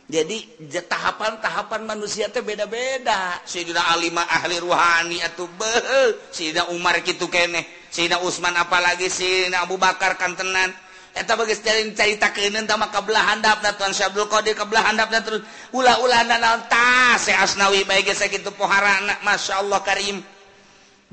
[0.03, 0.37] Jadi
[0.83, 3.39] tahapan-tahapan manusia teh beda-beda.
[3.47, 6.11] Sayyidina Ali mah ahli ruhani atau beuh.
[6.27, 7.63] Sayyidina Umar gitu keneh.
[7.87, 10.75] Sina Usman apalagi Sayyidina Abu Bakar kantenan.
[11.13, 15.13] eta bagus jalin cerita keuneun tah maka belah handap Tuan Syabdul Qadir ke belah handap
[15.13, 16.65] terus ulah-ulahna naon?
[16.65, 20.25] Tah Syekh Asnawi bae geus sakitu poharana masyaallah karim.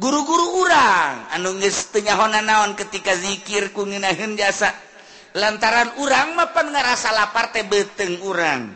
[0.01, 4.73] Guru-guru urang anu geus teu nyahona naon ketika zikir ku ngeunaheun jasa.
[5.37, 8.73] Lantaran urang mah pan ngarasa lapar teh beteng urang.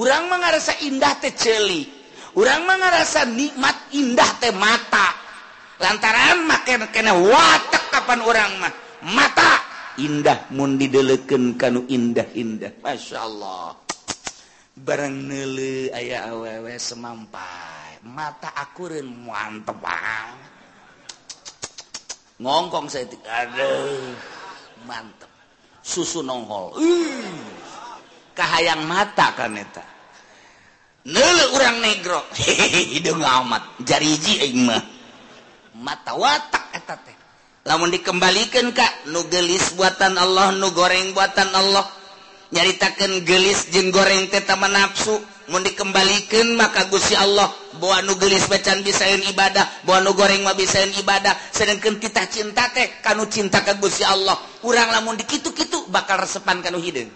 [0.00, 1.84] Urang mah ngarasa indah teh ceuli
[2.36, 5.12] urang mah ngarasa nikmat indah teh mata.
[5.76, 8.72] Lantaran makin kena watak kapan orang mah.
[9.04, 9.65] Mata!
[10.00, 12.84] indah mund dideleken kanu indah-indah.
[12.84, 13.76] Masya Allah
[14.76, 18.04] bareng nele aya awewe semampai.
[18.06, 20.54] Mata akurin mantep banget
[22.36, 24.12] ngongkong saya aduh
[24.84, 25.30] mantep.
[25.80, 26.76] Susu nonghol.
[26.76, 27.46] Uh,
[28.36, 29.84] kahayang mata kan eta.
[31.06, 32.18] Nele orang negro.
[32.38, 33.80] Hehehe hidung amat.
[33.86, 34.82] Jariji aing mah.
[35.78, 37.15] Mata watak eta teh.
[37.66, 41.84] lamun dikembalikan Kak nugelis buatan Allah nu goreng buatan Allah.
[42.46, 45.18] Nyaritakan gelis jeng goreng tetama nafsu
[45.50, 47.50] mau dikembalikan maka Gusi Allah
[47.82, 51.34] buah nu gelis bacaan bisain ibadah buat nu goreng mah bisain ibadah.
[51.50, 56.78] Sedangkan kita cinta teh kanu cinta ke Gusi Allah kurang lamun dikitu-kitu bakal resepan kanu
[56.78, 57.10] hidung.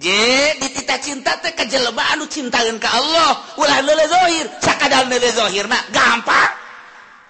[0.00, 0.24] Je
[0.64, 3.36] ditita cinta teh kejelebaan anu cintaeun ke Allah.
[3.60, 6.67] Ulah lele zohir sakadal lele zohir nah gampang.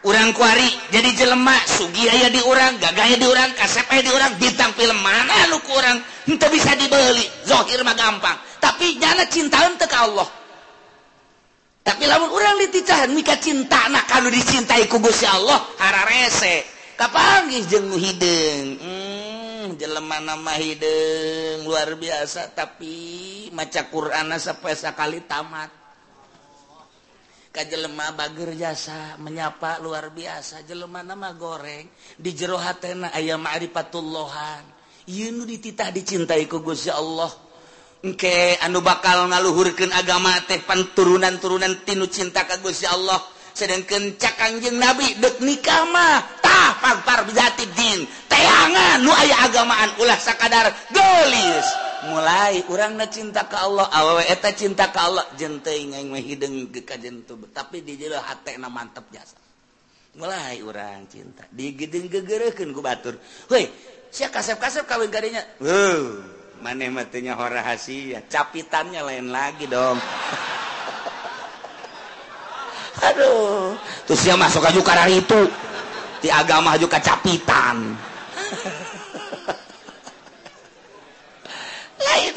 [0.07, 4.71] urang kuari jadi jelemak Sugi aya di urang gagah di urang kasep di urang bintang
[4.79, 8.37] film mana lu kurang itu bisa dibeli zohir mah gampang.
[8.61, 10.29] Tapi jangan cinta untuk Allah.
[11.81, 16.69] Tapi lamun urang diticahan mika cinta nak kalau dicintai ku Gusti Allah hara rese.
[17.01, 22.53] Kapanggih jeung hideung hmm, jelema nama hideung luar biasa.
[22.53, 25.78] Tapi maca Qur'an sampai sekali tamat.
[27.53, 30.63] kajelema bager jasa menyapa luar biasa.
[30.69, 33.69] Jelema nama goreng di jero hatena ayam ieu
[35.09, 37.33] Yunu dititah dicintai ku Gusya Allah.
[38.05, 40.61] Engke anu bakal ngaluhurkan agama teh
[40.93, 43.17] turunan-turunan tinu cinta ka Gusya Allah.
[43.57, 45.89] Sedangkan cakangjeng nabi dek nikah
[46.45, 48.05] tah pagpar bijati din.
[48.29, 51.88] Tayangan nu aya agamaan ulah sakadar gelis.
[52.09, 58.25] mulai orangnya cinta ke Allah awewe eta cinta ke Allah jentehidengtuh tapi dijelah
[58.73, 59.37] mantap jasa.
[60.19, 63.21] Mulai orang cinta digedeng gegereken ku batur.
[63.53, 63.69] Woi
[64.09, 66.01] sia kasep-kasep kawin karinya wow
[66.65, 70.01] mana matinya hora rahasia capitannya lain lagi dong.
[73.13, 73.79] Aduh
[74.09, 75.47] terus dia masuk aja karang itu
[76.19, 77.95] di agama juga capitan.
[81.99, 82.35] lain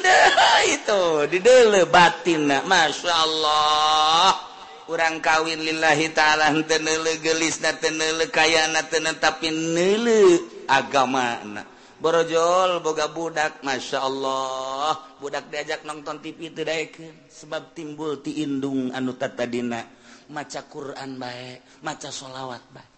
[0.70, 1.04] itu.
[1.30, 4.52] Didele batin Masya Allah
[4.92, 11.64] kurang kawin lillahi ta'ala tenele gelis na tenele kaya na tenen tapi nele agama na
[12.04, 18.92] borojol boga budak Masya Allah budak diajak nonton TV itu daekeun sebab timbul ti indung
[18.92, 19.80] anu tatadina
[20.28, 22.92] maca Quran baik maca sholawat baik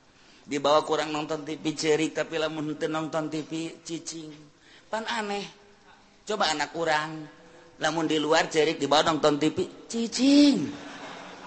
[0.49, 4.33] dibawa kurang nonton TV cerik tapi lamun nonton TV cicing.
[4.91, 5.62] Pan aneh.
[6.23, 7.27] coba anak kurang.
[7.79, 10.71] Namun di luar cerik di bawah nonton TV cicing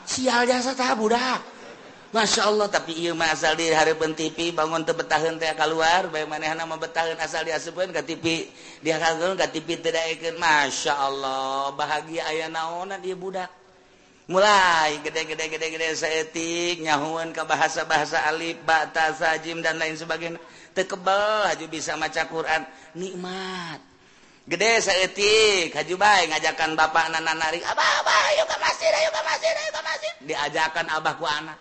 [0.07, 1.43] sial jasa tak budak.
[2.15, 6.25] Masya Allah tapi iya mah asal di harapan TV bangun teu betaheun teh keluar bae
[6.25, 8.47] manehna mah betaheun asal diasupkeun ka TV
[8.81, 10.39] dihakalkeun ka TV teu daekeun.
[10.39, 13.51] Masya Allah bahagia aya naonan ieu budak.
[14.27, 20.41] Mulai gede-gede gede-gede saetik nyahuan ke bahasa-bahasa alif ba ta sa jim dan lain sebagainya.
[20.73, 22.63] Teu kebal haju bisa maca Quran.
[22.97, 23.96] Nikmat.
[24.47, 27.61] gede sayaetik Hajuba ngajakan bapak anak nari
[30.27, 31.59] diajakan Abahku anak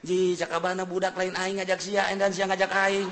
[0.00, 3.08] ji Cakabana budak lain aing ngajak sia dan sia ngajak aing.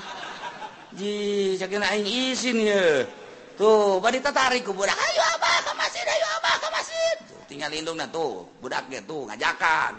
[0.97, 3.05] Ji aing izin ya
[3.53, 4.97] tuh badi tertarik ku budak.
[4.97, 7.15] Ayo abah ke masjid ayo abah ke masjid.
[7.29, 9.93] Tuh, tinggal lindung nah tuh budaknya tuh ngajakan.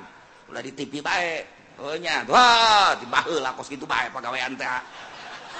[0.51, 4.68] Udah di TV baik oh nya wah tiba lah kos gitu baik pegawai teh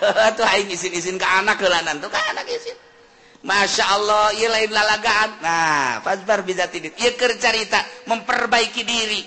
[0.37, 2.77] tuh aing izin izin ke anak kelanan tuh ke anak izin
[3.41, 5.31] Masya Allah ia lain lalagaan.
[5.41, 6.93] Nah fazbar bisa tidur.
[7.01, 9.23] Ia kercarita memperbaiki diri.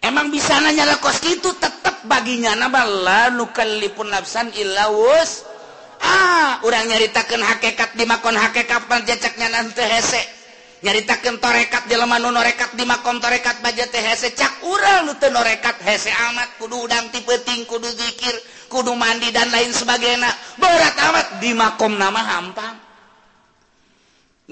[0.00, 2.56] Emang bisa nanya kos itu tetap baginya.
[2.56, 5.44] Nama lalukalipun nafsan ilawus
[6.00, 10.40] ah orang nyaritakan hakekat di makon hakekat panjacaknya nanti hese.
[10.80, 14.32] Nyaritakan torekat di lemah norekat di makom torekat baja teh hese.
[14.32, 16.56] Cak urang lu norekat hese amat.
[16.56, 18.32] Kudu udang tipe ting kudu zikir
[18.72, 20.32] kudu mandi dan lain sebagainya.
[20.56, 22.89] Berat amat di makom nama hampang.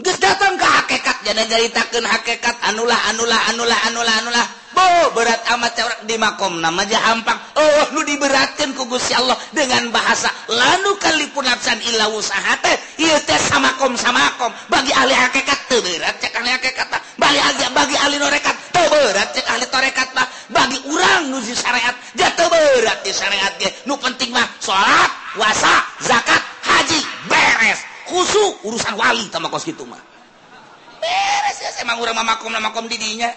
[0.03, 4.47] datang ke hakekat jangan ceritakan hakekat anulah anulah anulah anulah anulah.
[4.69, 9.91] Bo berat amat cewek di makom namanya hampang oh lu diberatkan ku Gusti Allah dengan
[9.91, 12.77] bahasa lalu kalipun lapsan illa usaha teh.
[13.03, 14.55] Ieu teh samakom samakom.
[14.71, 16.87] Bagi ahli hakekat teu berat cek ahli hakikat
[17.19, 21.97] bagi ahli bagi ahli norekat teu berat cek ahli torekat mah bagi urang nuju syariat
[22.15, 23.73] ja teu berat di syariat ge.
[23.89, 25.75] Nu penting mah salat puasa
[26.07, 27.88] zakat haji beres.
[28.09, 30.01] kusu urusan wali sama kos gitu mah.
[30.99, 33.31] Beres ya emang urang makom makom didinya.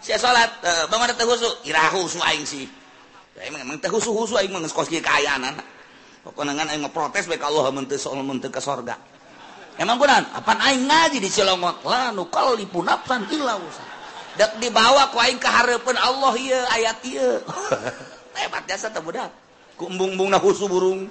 [0.00, 2.64] Saya sholat uh, bang ada tehusu irah husu aing sih.
[3.36, 5.52] Emang emang khusuk-khusuk aing mah kos gitu kayanan
[6.26, 8.98] pokoknya ngan aing protes baik Allah menteu soal menteu ke sorga.
[9.78, 10.26] Emang benar?
[10.34, 13.86] Apa aing ngaji di Cilongok lah nu kalau dipunapsan hilang usah
[14.36, 17.40] dak dibawa ku aing ke harapan Allah iya ayat iya
[18.36, 19.30] hebat jasa teu budak
[19.78, 21.06] ku embung-embungna khusuk burung.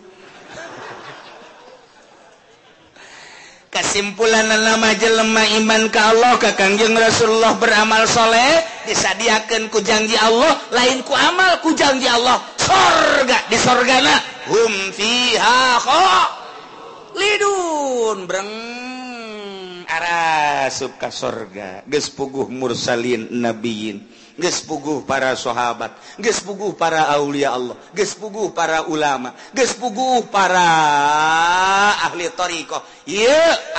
[3.76, 10.56] kesimpulan nama jelema iman ke Allah ke Kangjeng Rasulullah beramal soleh disadiakan ku janji Allah
[10.72, 12.40] lain ku amal ku janji Allah.
[12.56, 14.16] Sorga di sorgana
[14.48, 15.84] hum fiha
[17.20, 18.52] lidun breng.
[19.86, 24.00] Arasup ka sorga geus puguh mursalin nabiyin.
[24.36, 25.96] gespuguh para sahabat.
[26.20, 27.76] Gespuguh para Aulia Allah.
[27.96, 29.34] Gespuguh para ulama.
[29.56, 30.68] Gespuguh para
[32.08, 32.82] ahli thoriqoh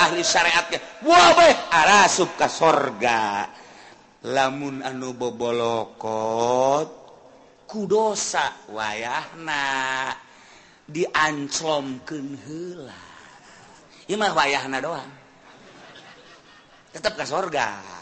[0.01, 0.81] ahli syariatnya
[1.71, 3.49] arasub ka sorga.
[4.27, 6.89] Lamun anu bobolokot
[7.69, 9.61] kudosa wayahna
[10.89, 12.99] dianclomkeun heula.
[14.07, 15.11] Ieu mah wayahna doang.
[16.95, 17.96] Tetep ka sorga.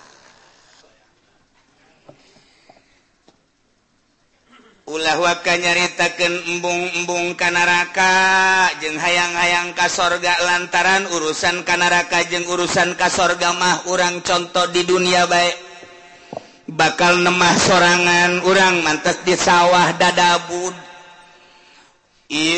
[4.86, 13.90] ulah waka nyaritakan embung-embung kanaraka jeung hayang-hayang kasorga lantaran urusan kanaraka jeung urusan kasorga mah
[13.90, 15.58] urang contoh di dunia baik
[16.70, 20.86] bakal nemah sorangan urang mantas di sawah dadabud
[22.26, 22.50] I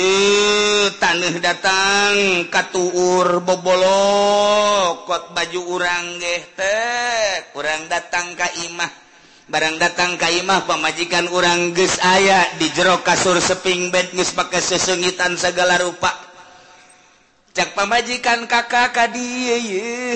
[0.95, 9.06] tanah datang katuur bobolokot baju urang geh teh kurang datang Ka imah.
[9.47, 15.79] barang datang Kaimah pemajikan orang ge aya di jero kasur seping bed pakai sesengitan segala
[15.79, 16.11] rupa.
[17.55, 19.07] Cak pemajikan kakak ka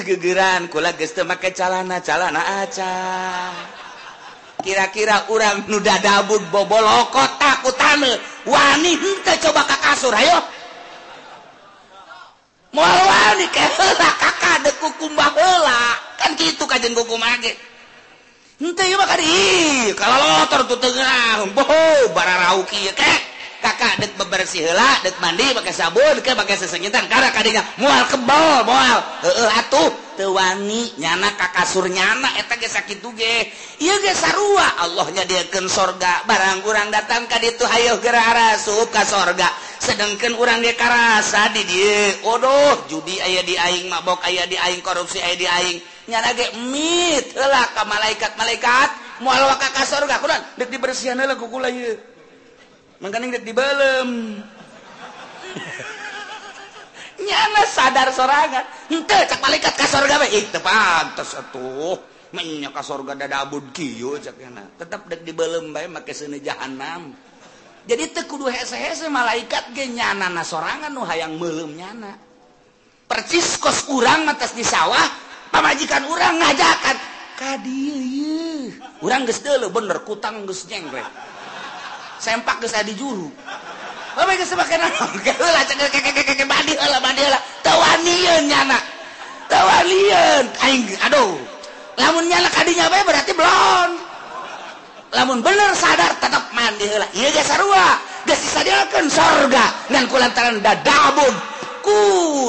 [0.05, 0.67] gegeran.
[0.69, 0.93] Kula
[1.25, 2.93] make calana calana aca.
[4.61, 8.13] Kira-kira orang nuda dabut bobolo kotak utame
[8.45, 10.37] wani henteu coba ka kasur ayo.
[12.77, 17.70] Moal wani ke heula kakak dekukum baheula kan gitu kajeng kukum mage
[23.61, 27.05] kakak dek bebersih hela dek mandi pakai sabun ke pakai sesengitan.
[27.05, 28.99] Karena kadinya mual kebal mual.
[29.21, 35.23] Heeh atuh teu wani nyana kakasur nyana eta ge sakitu ge ieu ge sarua Allahnya
[35.29, 36.25] diekeun sorga.
[36.25, 39.47] Barang urang datang ka ditu hayeuh geura rasup ka sorga.
[39.77, 42.25] Sedengkeun urang ge karasa di dieu.
[42.25, 45.79] Odoh judi aya di aing mabok aya di aing korupsi aya di aing.
[46.11, 48.89] nyanagelah ka malaikat malaikat.
[49.23, 51.93] Mual ka surga Quran dek dibersihan lah kuku layu
[52.99, 54.41] mengkaning dek dibalem
[57.25, 58.65] nyana sadar sorangan.
[58.91, 61.95] Ente cak malaikat ka surga bae ih teu pantes atuh.
[62.35, 67.15] Mennya ka surga dadabud kieu cak kana tetep dek dibalem bae make seuneu jahanam
[67.81, 72.13] jadi teu kudu hese-hese malaikat ge nyana sorangan nu hayang meuleum nyana.
[73.09, 76.97] Percis kos urang matas di sawah pamajikan urang ngajakan.
[77.41, 78.69] Kadil
[79.01, 81.05] urang geus deuleul bener kutang geus nyengklek
[82.21, 83.33] sempak geus di juru.
[84.13, 87.39] Bapak geus make naon heula cek kekekeke badi heula badi heula.
[87.65, 88.77] Tawanian nyana.
[89.49, 91.33] Tawanian aing aduh.
[91.97, 93.91] Lamun nyala kadinya bae berarti belon
[95.11, 97.09] lamun bener sadar tetap mandi heula.
[97.17, 97.97] Ieu geus sarua.
[98.29, 99.65] Geus disadiakeun sorga.
[99.89, 101.33] Ngan kulantaran dadabun
[101.81, 101.99] ku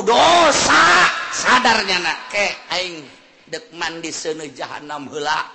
[0.04, 1.21] dosa.
[1.32, 3.08] sadarnya nakeing
[3.48, 5.48] dekman di sene jahanam hela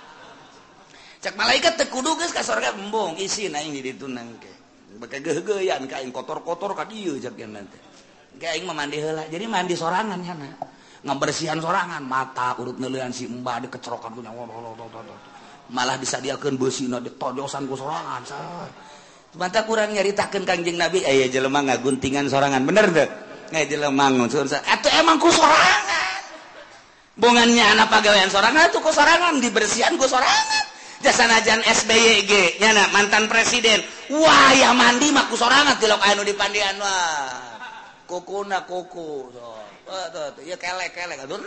[1.22, 4.52] cek malaikat tekudu guys ka surga embung isi naing di tunang ke
[4.98, 7.78] pakai gegeyan kain kotor-kotor ka dieu jak nanti
[8.38, 10.50] kain memandi hela jadi mandi sorangan ya na
[10.98, 14.34] ngebersihan sorangan mata urut nelian si mbah dikecerokan punya
[15.68, 18.40] malah bisa diakan di ditojosan ku sorangan say.
[19.36, 22.64] Mantap kurang nyaritakeun kangjeng Nabi ayah jelema ngaguntingan sorangan.
[22.64, 23.08] Bener deh.
[23.48, 24.28] Eh, emang
[24.84, 25.96] emangku sorangan.
[27.18, 29.40] Bongannya anak pegawaian sorangan tuh sorangan.
[29.40, 30.64] Dibersihan gue sorangan.
[30.98, 33.80] Jasa najan SBYG nyana mantan presiden.
[34.12, 37.30] Wah ya mandi maku sorangan tilok anu di pandian wah
[38.04, 39.46] kuku na kuku so.
[39.88, 40.42] Oh, tuh, tuh.
[40.44, 41.24] ya kelek kelek.
[41.24, 41.40] Aduh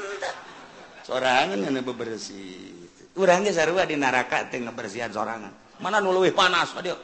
[1.06, 2.72] sorangan nyana bebersih
[3.20, 5.52] urangnya sarua di neraka teh ngebersihan sorangan.
[5.84, 6.98] Mana nuluih panas aduh.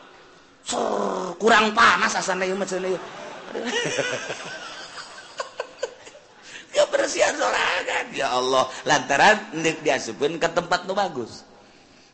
[0.67, 2.67] Sur, kurang panas asana ieu mah
[6.77, 8.05] ya bersihan sorangan.
[8.13, 11.41] Ya Allah lantaran nek diasupin ke tempat nu bagus.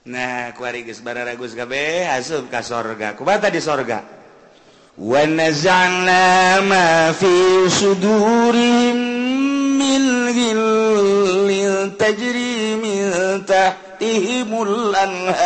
[0.07, 3.19] Nah kuari geus bararagus kabeh asup ka sorga.
[3.19, 3.99] Kumaha di sorga?
[4.95, 8.99] Wa naz'alna ma fi sudurihim
[9.75, 13.11] min ghillin tajri min
[13.43, 15.43] tahtihimul anhar.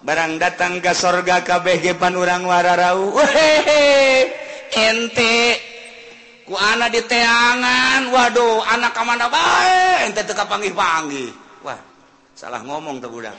[0.00, 3.20] Barang datang ke sorga kabeh ge panurang wararau.
[4.70, 5.69] Ente
[6.50, 10.10] ku anak di teangan waduh anak ka mana bae?
[10.10, 11.30] Ente teu kapanggih-panggih.
[11.62, 11.78] Wah
[12.34, 13.38] salah ngomong tuh budak.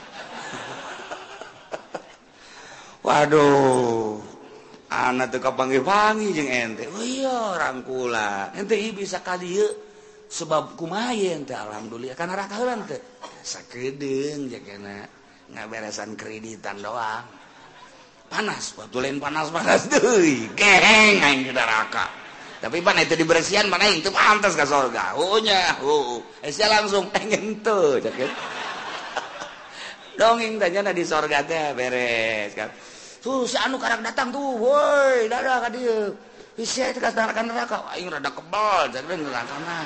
[3.04, 4.16] Waduh
[4.88, 6.88] anak teu kapanggih-panggih jeung ente.
[6.88, 9.68] Oh iya rangkula ente ieu bisa ka dieu
[10.32, 11.52] sebab kumaha ente?
[11.52, 13.04] Alhamdulillah karena raka heula sakedeng
[13.44, 15.04] sakedeung jakana
[15.52, 17.28] ngaberesan kreditan doang.
[18.32, 22.21] Panas batulen panas panas deui geheng aing neraka.
[22.62, 27.10] tapi pan itu dibersihan mana itu pantas ke surga uhnya oh eh, langsung?
[27.10, 28.30] Eh, Pengen tuh cakep
[30.22, 32.70] dongeng tanya nah di surga teh beres kan?
[33.22, 36.10] Tuh si anu karak datang tuh woi dadah ka dia.
[36.52, 37.78] Bisa itu kasar neraka neraka.
[37.94, 39.78] Aing rada kebal cakep neraka na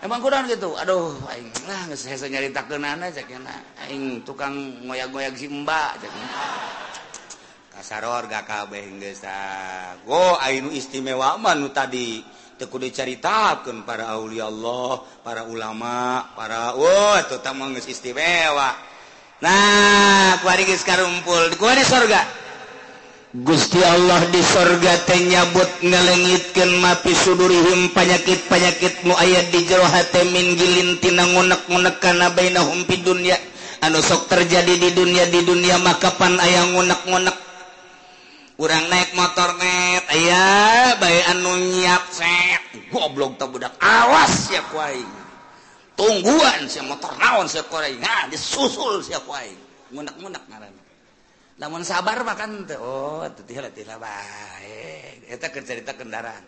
[0.00, 0.72] emang kurang gitu?
[0.76, 3.44] Aduh aing lah geus hese nyaritakeun ana cakep
[3.84, 4.56] aing tukang
[4.88, 6.16] ngoyak-ngoyak si mbak cakep
[7.76, 8.24] kasaror
[10.08, 12.24] istimewa istimewaman tadi.
[12.56, 18.72] Teku diceritakan para Aulia Allah para ulama para oh terutama istimewa.
[19.44, 21.52] Nah karumpul.
[21.52, 22.20] Di surga
[23.36, 30.24] Gusti Allah di surga teh nyabut ngelengitkeun mapi sudurihim panyakit-panyakit nu aya di jero hate
[30.32, 30.96] min gilin
[31.28, 33.36] ngunek-ngunek kana bainahum fid dunya.
[33.84, 37.45] Anu sok terjadi di dunia di dunia maka pan aya ngunek-ngunek?
[38.56, 42.64] kurang naik motornet aya bay anu nyiap set.
[42.88, 45.12] Goblok tabudak awas siap waing
[45.92, 49.52] tungguan si motor naon siap koreng nah disusul siap wae
[49.92, 50.72] munak-munak ngaran.
[51.56, 55.20] Lamun sabar makan teh oh tetih lah tila bae.
[55.28, 56.44] Eta cerita kendaraan.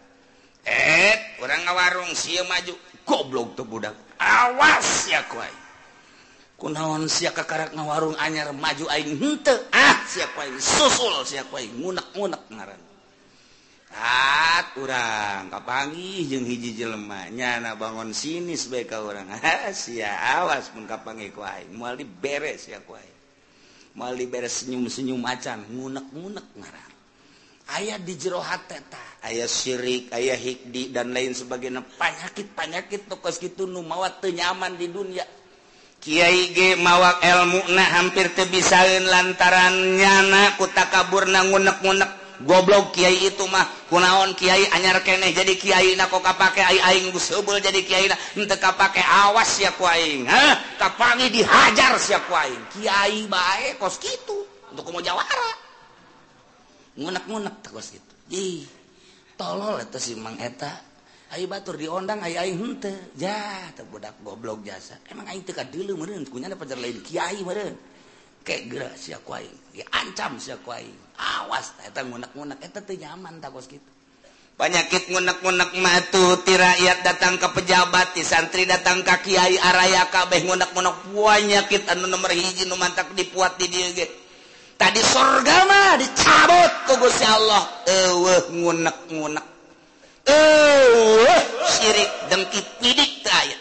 [0.65, 2.75] Eh kurang ngawarung siap maju.
[3.05, 5.68] Goblok tabudak awas siap waing
[6.59, 12.11] kunaon siap kakarana warung anyar maju aing hente ah siapa aing susul siapa aing munak
[12.19, 12.83] munak ngaran.
[13.89, 19.31] At urang kapangi jeung hiji jelema nyana bangun sini sebaik ka urang.
[19.39, 21.73] Ah, sia awas mun kapangi ku aing.
[21.73, 23.17] Moal diberes ya ku aing.
[23.97, 26.91] Moal diberes senyum-senyum macan ngunek-ngunek ngaran.
[27.69, 31.85] Aya di jero hate ta aya syirik aya hikdi dan lain sebagainya.
[31.97, 35.38] Penyakit penyakit tokos kitu nu mawa teu nyaman di dunia.
[35.99, 42.11] Kyai mawak elmuna hampir tebisain lantaran nyana kuta kabur na ngunek-ngunek.
[42.39, 45.35] Goblok Kyai itu mah kunaon Kyai anyar keneh.
[45.35, 49.75] Jadi Kyai na kok kapake ai aing busubul jadi Kyai na henteu kapake awas sia
[49.75, 55.51] kuaing hah ha kapangi dihajar sia kuaing Kyai bae kos kitu untuk mau jawara.
[56.95, 58.63] Ngunek-ngunek terus gitu ih
[59.35, 60.88] tolol eta si Mang eta.
[61.29, 62.97] Ayo batur diondang ayo aing henteu.
[63.21, 64.97] Ja, teu budak goblok jasa.
[65.13, 67.77] Emang aing teu kadilu meureun, kunyana pajar lain kiai meureun.
[68.41, 70.97] Kegera sia ku aing, diancam sia ku aing.
[71.21, 73.85] Awas eta ngunek-ngunek eta teu nyaman takos kitu.
[74.57, 80.49] Penyakit ngunek-ngunek mah ti rakyat datang ke pejabat, ti santri datang ke kiai araya kabeh
[80.49, 84.09] ngunek-ngunek penyakit anu nomor hiji nu mantak dipuat di dieu ge.
[84.81, 87.85] Tadi surga mah dicabut ku Gusti Allah.
[87.85, 89.58] Eueuh ngunek-ngunek
[90.29, 91.25] Oh,
[91.65, 93.57] sirik dengki nyidik aya.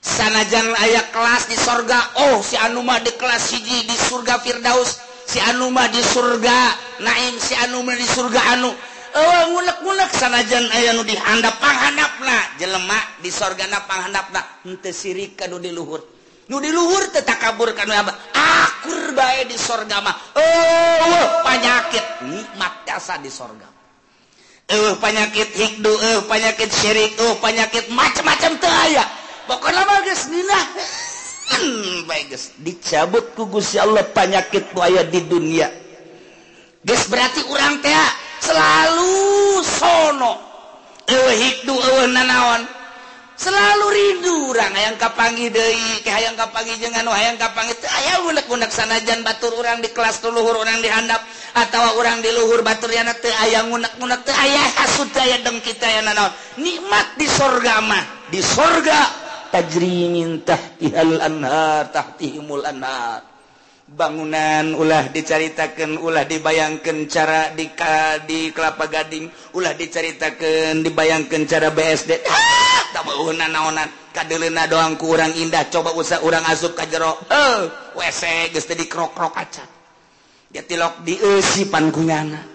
[0.00, 4.98] Sanajan aya kelas di surga oh si anuma di kelas hiji di surga Firdaus
[5.28, 6.74] si anuma di surga
[7.04, 8.72] Naim si anuma di surga anu.
[9.12, 12.56] Oh ngunek-ngunek sanajan aya nu dihandap panghandapna.
[12.56, 14.40] Jelema di surga na panghandapna.
[14.64, 16.00] Henteu sirik kanu di luhur
[16.48, 18.16] nu di luhur teu takabur kanu abah.
[18.32, 20.16] Akur bae di surga mah.
[20.32, 23.81] Oh, oh, penyakit nikmat asa di sorga
[24.72, 29.04] uh, panyakit hikdu uh, panyakit syirik uh, panyakit macam-macam teu aya.
[29.44, 30.64] Pokona mah hmm, geus dinah
[32.08, 35.68] baik geus dicabut ku Gusti Allah panyakit nu aya di dunia.
[36.82, 37.94] Geus berarti urang teh
[38.42, 40.32] selalu sono.
[41.02, 42.62] Eueuh hikdu eueuh nanaon
[43.42, 44.70] selalu rindu orang.
[44.70, 49.90] Ayaang kapangi Dei hayang kapangi jangan hayang kapang itu aya unek-unek sanajan batur orang di
[49.90, 51.18] kelas tuluhur orang dihandap
[51.58, 56.00] atau orang di luhur baturnya teu aya unek-unek teu aya hasud daya deng kita ya
[56.06, 56.30] nanaon
[56.62, 59.00] nikmat di sorga mah di sorga.
[59.52, 63.31] Tajri min tahtihal anhar tahtihimul anhar.
[63.92, 67.68] bangunan ulah diceritakan ulah dibayangkan cara di
[68.24, 73.88] di kelapa gading ulah diceritakan dibayangkan cara BSD ah, tak naonan.
[74.12, 77.16] Kadelena doang kurang indah coba usah orang asup ka jero.
[77.32, 77.64] Eh
[77.96, 79.64] WC geus teu dikrok-krok acan.
[80.52, 82.52] Dia tilok dieusi pangkungana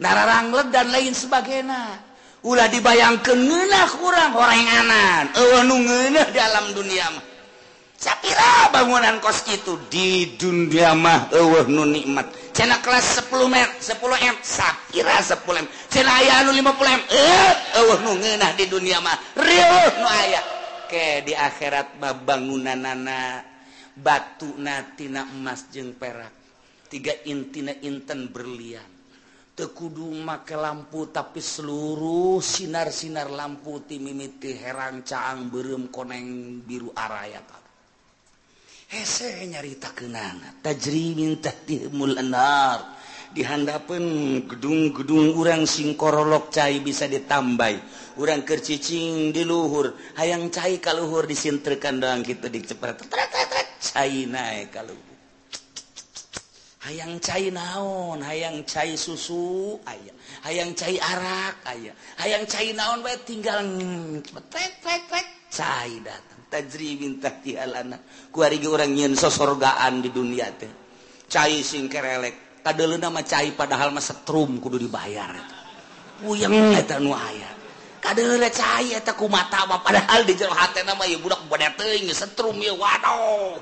[0.00, 2.04] nararanglet dan lain sebagainya.
[2.46, 7.35] Ulah dibayangkeun ngeunah kurang horenganan eueuh nu ngeunah di alam dunia mah.
[7.96, 12.28] Sapira bangunan kos itu di dunia mah eueuh nu nikmat.
[12.52, 15.66] Cenah kelas 10 m, 10 m, sapira 10 m.
[15.88, 19.16] Cenah aya anu 50 m, eh eueuh nu ngeunah di dunia mah.
[19.40, 20.40] Rieuh nu aya.
[20.92, 23.40] Ke di akhirat mah bangunanana
[23.96, 26.36] batuna tina emas jeung perak.
[26.92, 28.86] Tiga intina inten berlian.
[29.56, 37.40] Tekudu make lampu tapi seluruh sinar-sinar lampu ti mimiti herang caang berem koneng biru araya.
[38.86, 42.94] Eh, hese nyarita kenang tajri minta timul anar
[43.34, 44.04] dihandapun
[44.46, 47.82] gedung-gedung urang singkorolog cai bisa ditambai.
[48.16, 49.90] Urang kercicing di luhur.
[50.16, 53.10] Hayang cai kaluhur disinterkan doang gitu di cepet
[53.82, 55.16] cai naik kaluhur
[56.86, 58.22] hayang cai naon?
[58.22, 59.74] Hayang cai susu?
[59.82, 60.14] Ayah
[60.46, 61.54] hayang cai arak?
[61.66, 64.44] Ayah hayang cai naon wae tinggal mm, cepat.
[65.50, 66.35] Cai datang.
[66.56, 68.00] tajri bintah tialana.
[68.32, 70.72] Kuarigi orang nyen sosorgaan di dunia teh.
[71.28, 72.64] Cai sing kerelek.
[72.64, 75.56] Kadeuleuna nama cai padahal mah setrum kudu dibayar
[76.24, 77.50] uyang eta nu aya.
[78.00, 82.08] Kadelu cai eta ku mata mah padahal di jero hatena mah ieu budak bade teuing
[82.14, 82.78] setrum ieu.
[82.78, 83.58] Waduh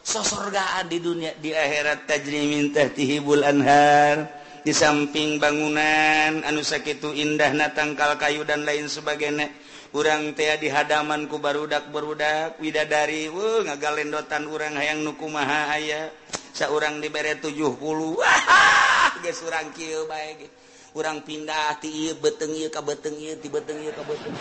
[0.00, 4.42] sosorgaan di dunia di akhirat tajri mintah tihibul anhar.
[4.60, 9.48] Di samping bangunan anu sakitu indah na tangkal kayu dan lain sebagainya.
[9.90, 16.10] urang tea di hadamanku barudak berudak widadari uh, ngagalendotan urang hayang nuku maha aya.
[16.50, 17.54] Seorang diberre 70
[19.22, 19.38] Geus
[20.90, 23.14] urang pindah ti beteng ka beteng
[23.46, 24.34] beteng ka beteng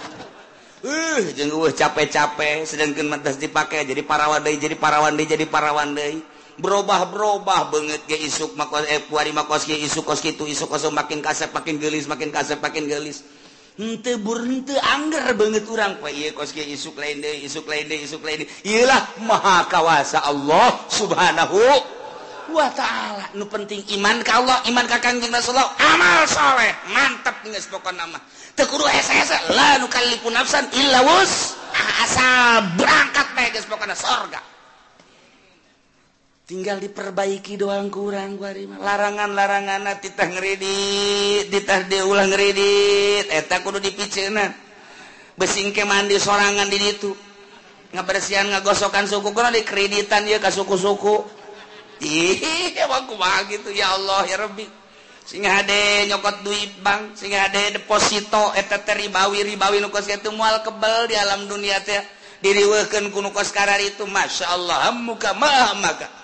[0.80, 5.94] uh jeng uh capek-capek sedangkan mantas dipakai jadi parawan deui jadi parawan deui jadi parawan
[5.94, 6.24] deui.
[6.60, 10.90] Berubah berubah banget ke isuk makos eh puari makos ke isuk kos kitu isuk kos
[10.92, 13.24] makin kasep makin gelis makin kasep makin gelis.
[13.80, 21.64] Angger banget kurang kos isuk lain isuk lain isuk orang Ilah maha kawasa Allah subhanahu
[22.52, 23.32] wa ta'ala.
[23.40, 25.72] Nu penting iman ka Allah iman ka Kanjeng Rasulullah.
[25.80, 28.20] Amal soleh mantap geus pokona nama
[28.60, 31.56] tekuru SS la nu kalipun nafsan illa wus
[32.04, 34.59] asa berangkat bae geus pokona surga
[36.50, 38.42] tinggal diperbaiki doang kurang
[38.82, 44.50] larangan-larangan titahredit ditah diulang kredit eta eh, kudu dipicna
[45.38, 47.14] besing ke mandi sorangan di itu
[47.94, 49.30] ngebersihan ngegosokan suku.
[49.30, 51.22] Kurang di kreditan ya ke suku-suku.
[52.02, 54.66] Ih aku mah gitu ya Allah ya Rabbi.
[55.30, 60.34] Sing hade nyokot duit bank sing hade deposito eh, eta ribawi ribawi nu kos kitu
[60.34, 62.02] moal kebel di alam dunia teh.
[62.42, 64.10] Diriweukeun ku nu kos karar itu.
[64.10, 66.19] Masyaallah muka maka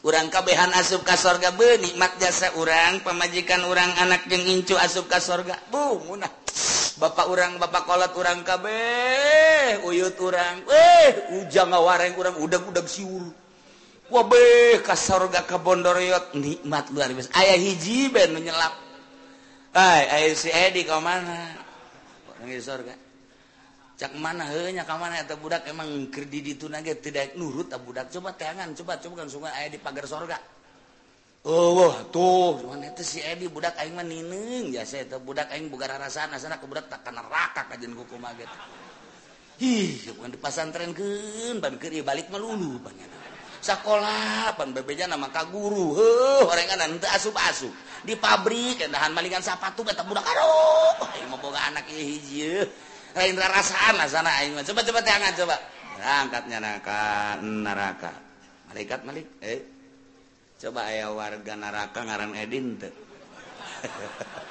[0.00, 5.20] urang kabehan asup ka sorga benikmat jasa urang pemajikan urang anak jeung incu asup ka
[5.20, 5.56] sorga.
[5.68, 6.32] Bungunah
[7.00, 13.32] Bapak urang Bapak kolot urang kabeh uyut urang eh ujang ngawareng urang udag-udag siul.
[14.10, 17.30] Wabeh ka sorga ka Bondoroyot nikmat luar biasa.
[17.32, 18.74] Aya hiji ben menyelap
[19.72, 21.56] ay aya si Edi ka mana?
[22.36, 23.09] Urang sorga.
[24.00, 28.08] cak mana hanya kam mana atau budak emang kerdi di tunaga tidak nurut atau budak.
[28.08, 30.40] Coba tangan coba coba kan sungai ayah di pagar sorga.
[31.44, 35.68] Oh tuh mana itu si Edi budak aing mah nining ya saya itu budak aing
[35.72, 38.44] bukan rasa sana ke budak tak kena raka kajian kuku maget
[39.56, 43.08] ih bukan di pasantren kan ban kiri balik melulu banyak
[43.64, 45.96] sekolah pan bebeja nama ka guru
[46.44, 47.72] orang horengan teu asup-asup.
[48.00, 52.68] Di pabrik endahan malingan sepatu kata budak aduh aing mah boga anak ieu hiji
[53.18, 54.62] Indra rasaan lah sana aing mah.
[54.62, 55.56] Coba coba tangan coba.
[56.00, 58.12] Angkatnya neraka, neraka.
[58.70, 59.26] Malaikat malik.
[59.42, 59.60] Eh.
[60.60, 62.92] Coba aya warga neraka ngaran Edin teu.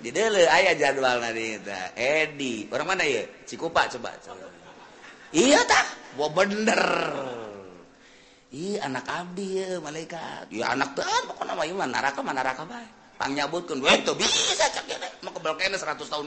[0.00, 1.92] Di dele aya jadwal tadi eta.
[1.92, 3.20] Edi, orang mana ya?
[3.44, 4.16] Cikupa coba.
[4.20, 4.48] coba.
[5.30, 5.86] Iya tah,
[6.18, 6.82] bo bener.
[8.50, 10.50] Ih anak abdi ya malaikat.
[10.50, 12.99] Ya anak teuan ah, pokona mah ieu neraka mah neraka bae.
[13.20, 13.68] Mannyabut
[14.16, 14.66] bisa
[15.76, 16.26] 100 tahun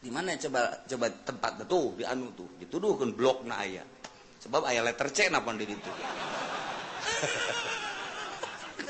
[0.00, 3.84] di mana coba coba tempat betul di anu tuh dituduhkan blok na aya
[4.40, 5.90] sebab aya letter C itu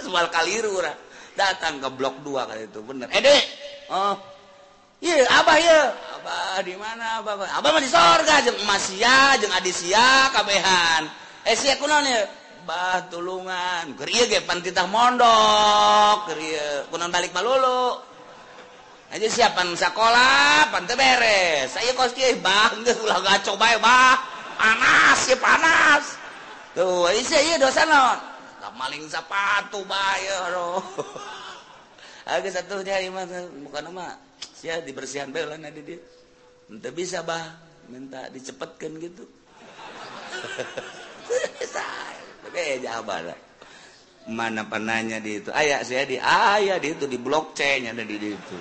[0.07, 0.55] kali
[1.41, 3.09] datang ke blok 2 kali itu bener.
[3.11, 3.21] Eh
[3.91, 4.15] Oh.
[5.01, 5.81] Iya, abah ya.
[6.21, 7.43] Abah di mana abah?
[7.59, 11.09] Abah mah di sorga jeung Masia jeung Adisia kabehan.
[11.49, 12.23] Eh sia kunaon ya?
[12.71, 13.99] bah tulungan.
[13.99, 16.31] Kita mondok.
[17.11, 17.99] Balik malulu.
[19.11, 21.75] Aja siapan sekolah pante beres.
[21.75, 24.23] Saya kos Bang ulah gaco bae bah.
[24.55, 26.15] Panas ya panas.
[26.79, 28.15] Tuh ieu dosa non
[28.63, 30.79] tak maling sepatu bae aduh.
[32.31, 33.35] Agak satu nyari mas
[33.67, 34.15] bukan nama.
[34.55, 35.99] Sia dibersihan bae lah di dia.
[36.71, 37.51] Minta bisa bah.
[37.91, 39.27] Minta dicepetkan gitu.
[42.55, 42.83] Eh,
[44.31, 45.51] mana pananya di itu?
[45.51, 48.59] Ayah saya di ayah di itu di blok C nya ada di itu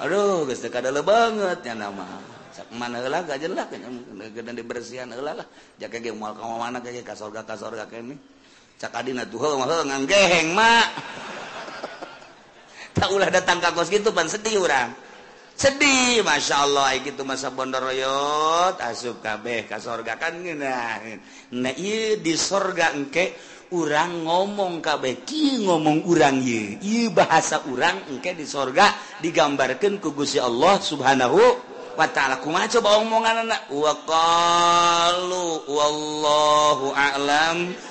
[0.00, 2.08] aduh guys kada le banget ya nama.
[2.50, 3.68] Sak mana lah gak jelek
[4.32, 5.46] gedan dibersihan lah lah.
[5.76, 8.16] Jaka ge moal ka mana ge ka kasorga ka sorga kene
[8.80, 10.88] cak adina tuh mah nganggeheng mak.
[12.96, 14.90] Tak ulah datang ka kos gitu pan sedih urang.
[15.60, 20.16] sedih Masya Allah gitu masa Bondoroyot asup kabeh ka sorga.
[20.16, 21.20] Kan ngeunaheun
[21.60, 23.36] nah ieu di sorga engke
[23.76, 25.20] urang ngomong kabeh.
[25.28, 26.80] Ki ngomong urang ye?
[26.80, 28.88] Ieu bahasa urang engke di sorga
[29.20, 31.40] digambarkeun ku Gusti Allah Subhanahu
[31.92, 32.40] wa taala.
[32.40, 37.89] Kumaha coba omonganna wa qalu wallahu a'lam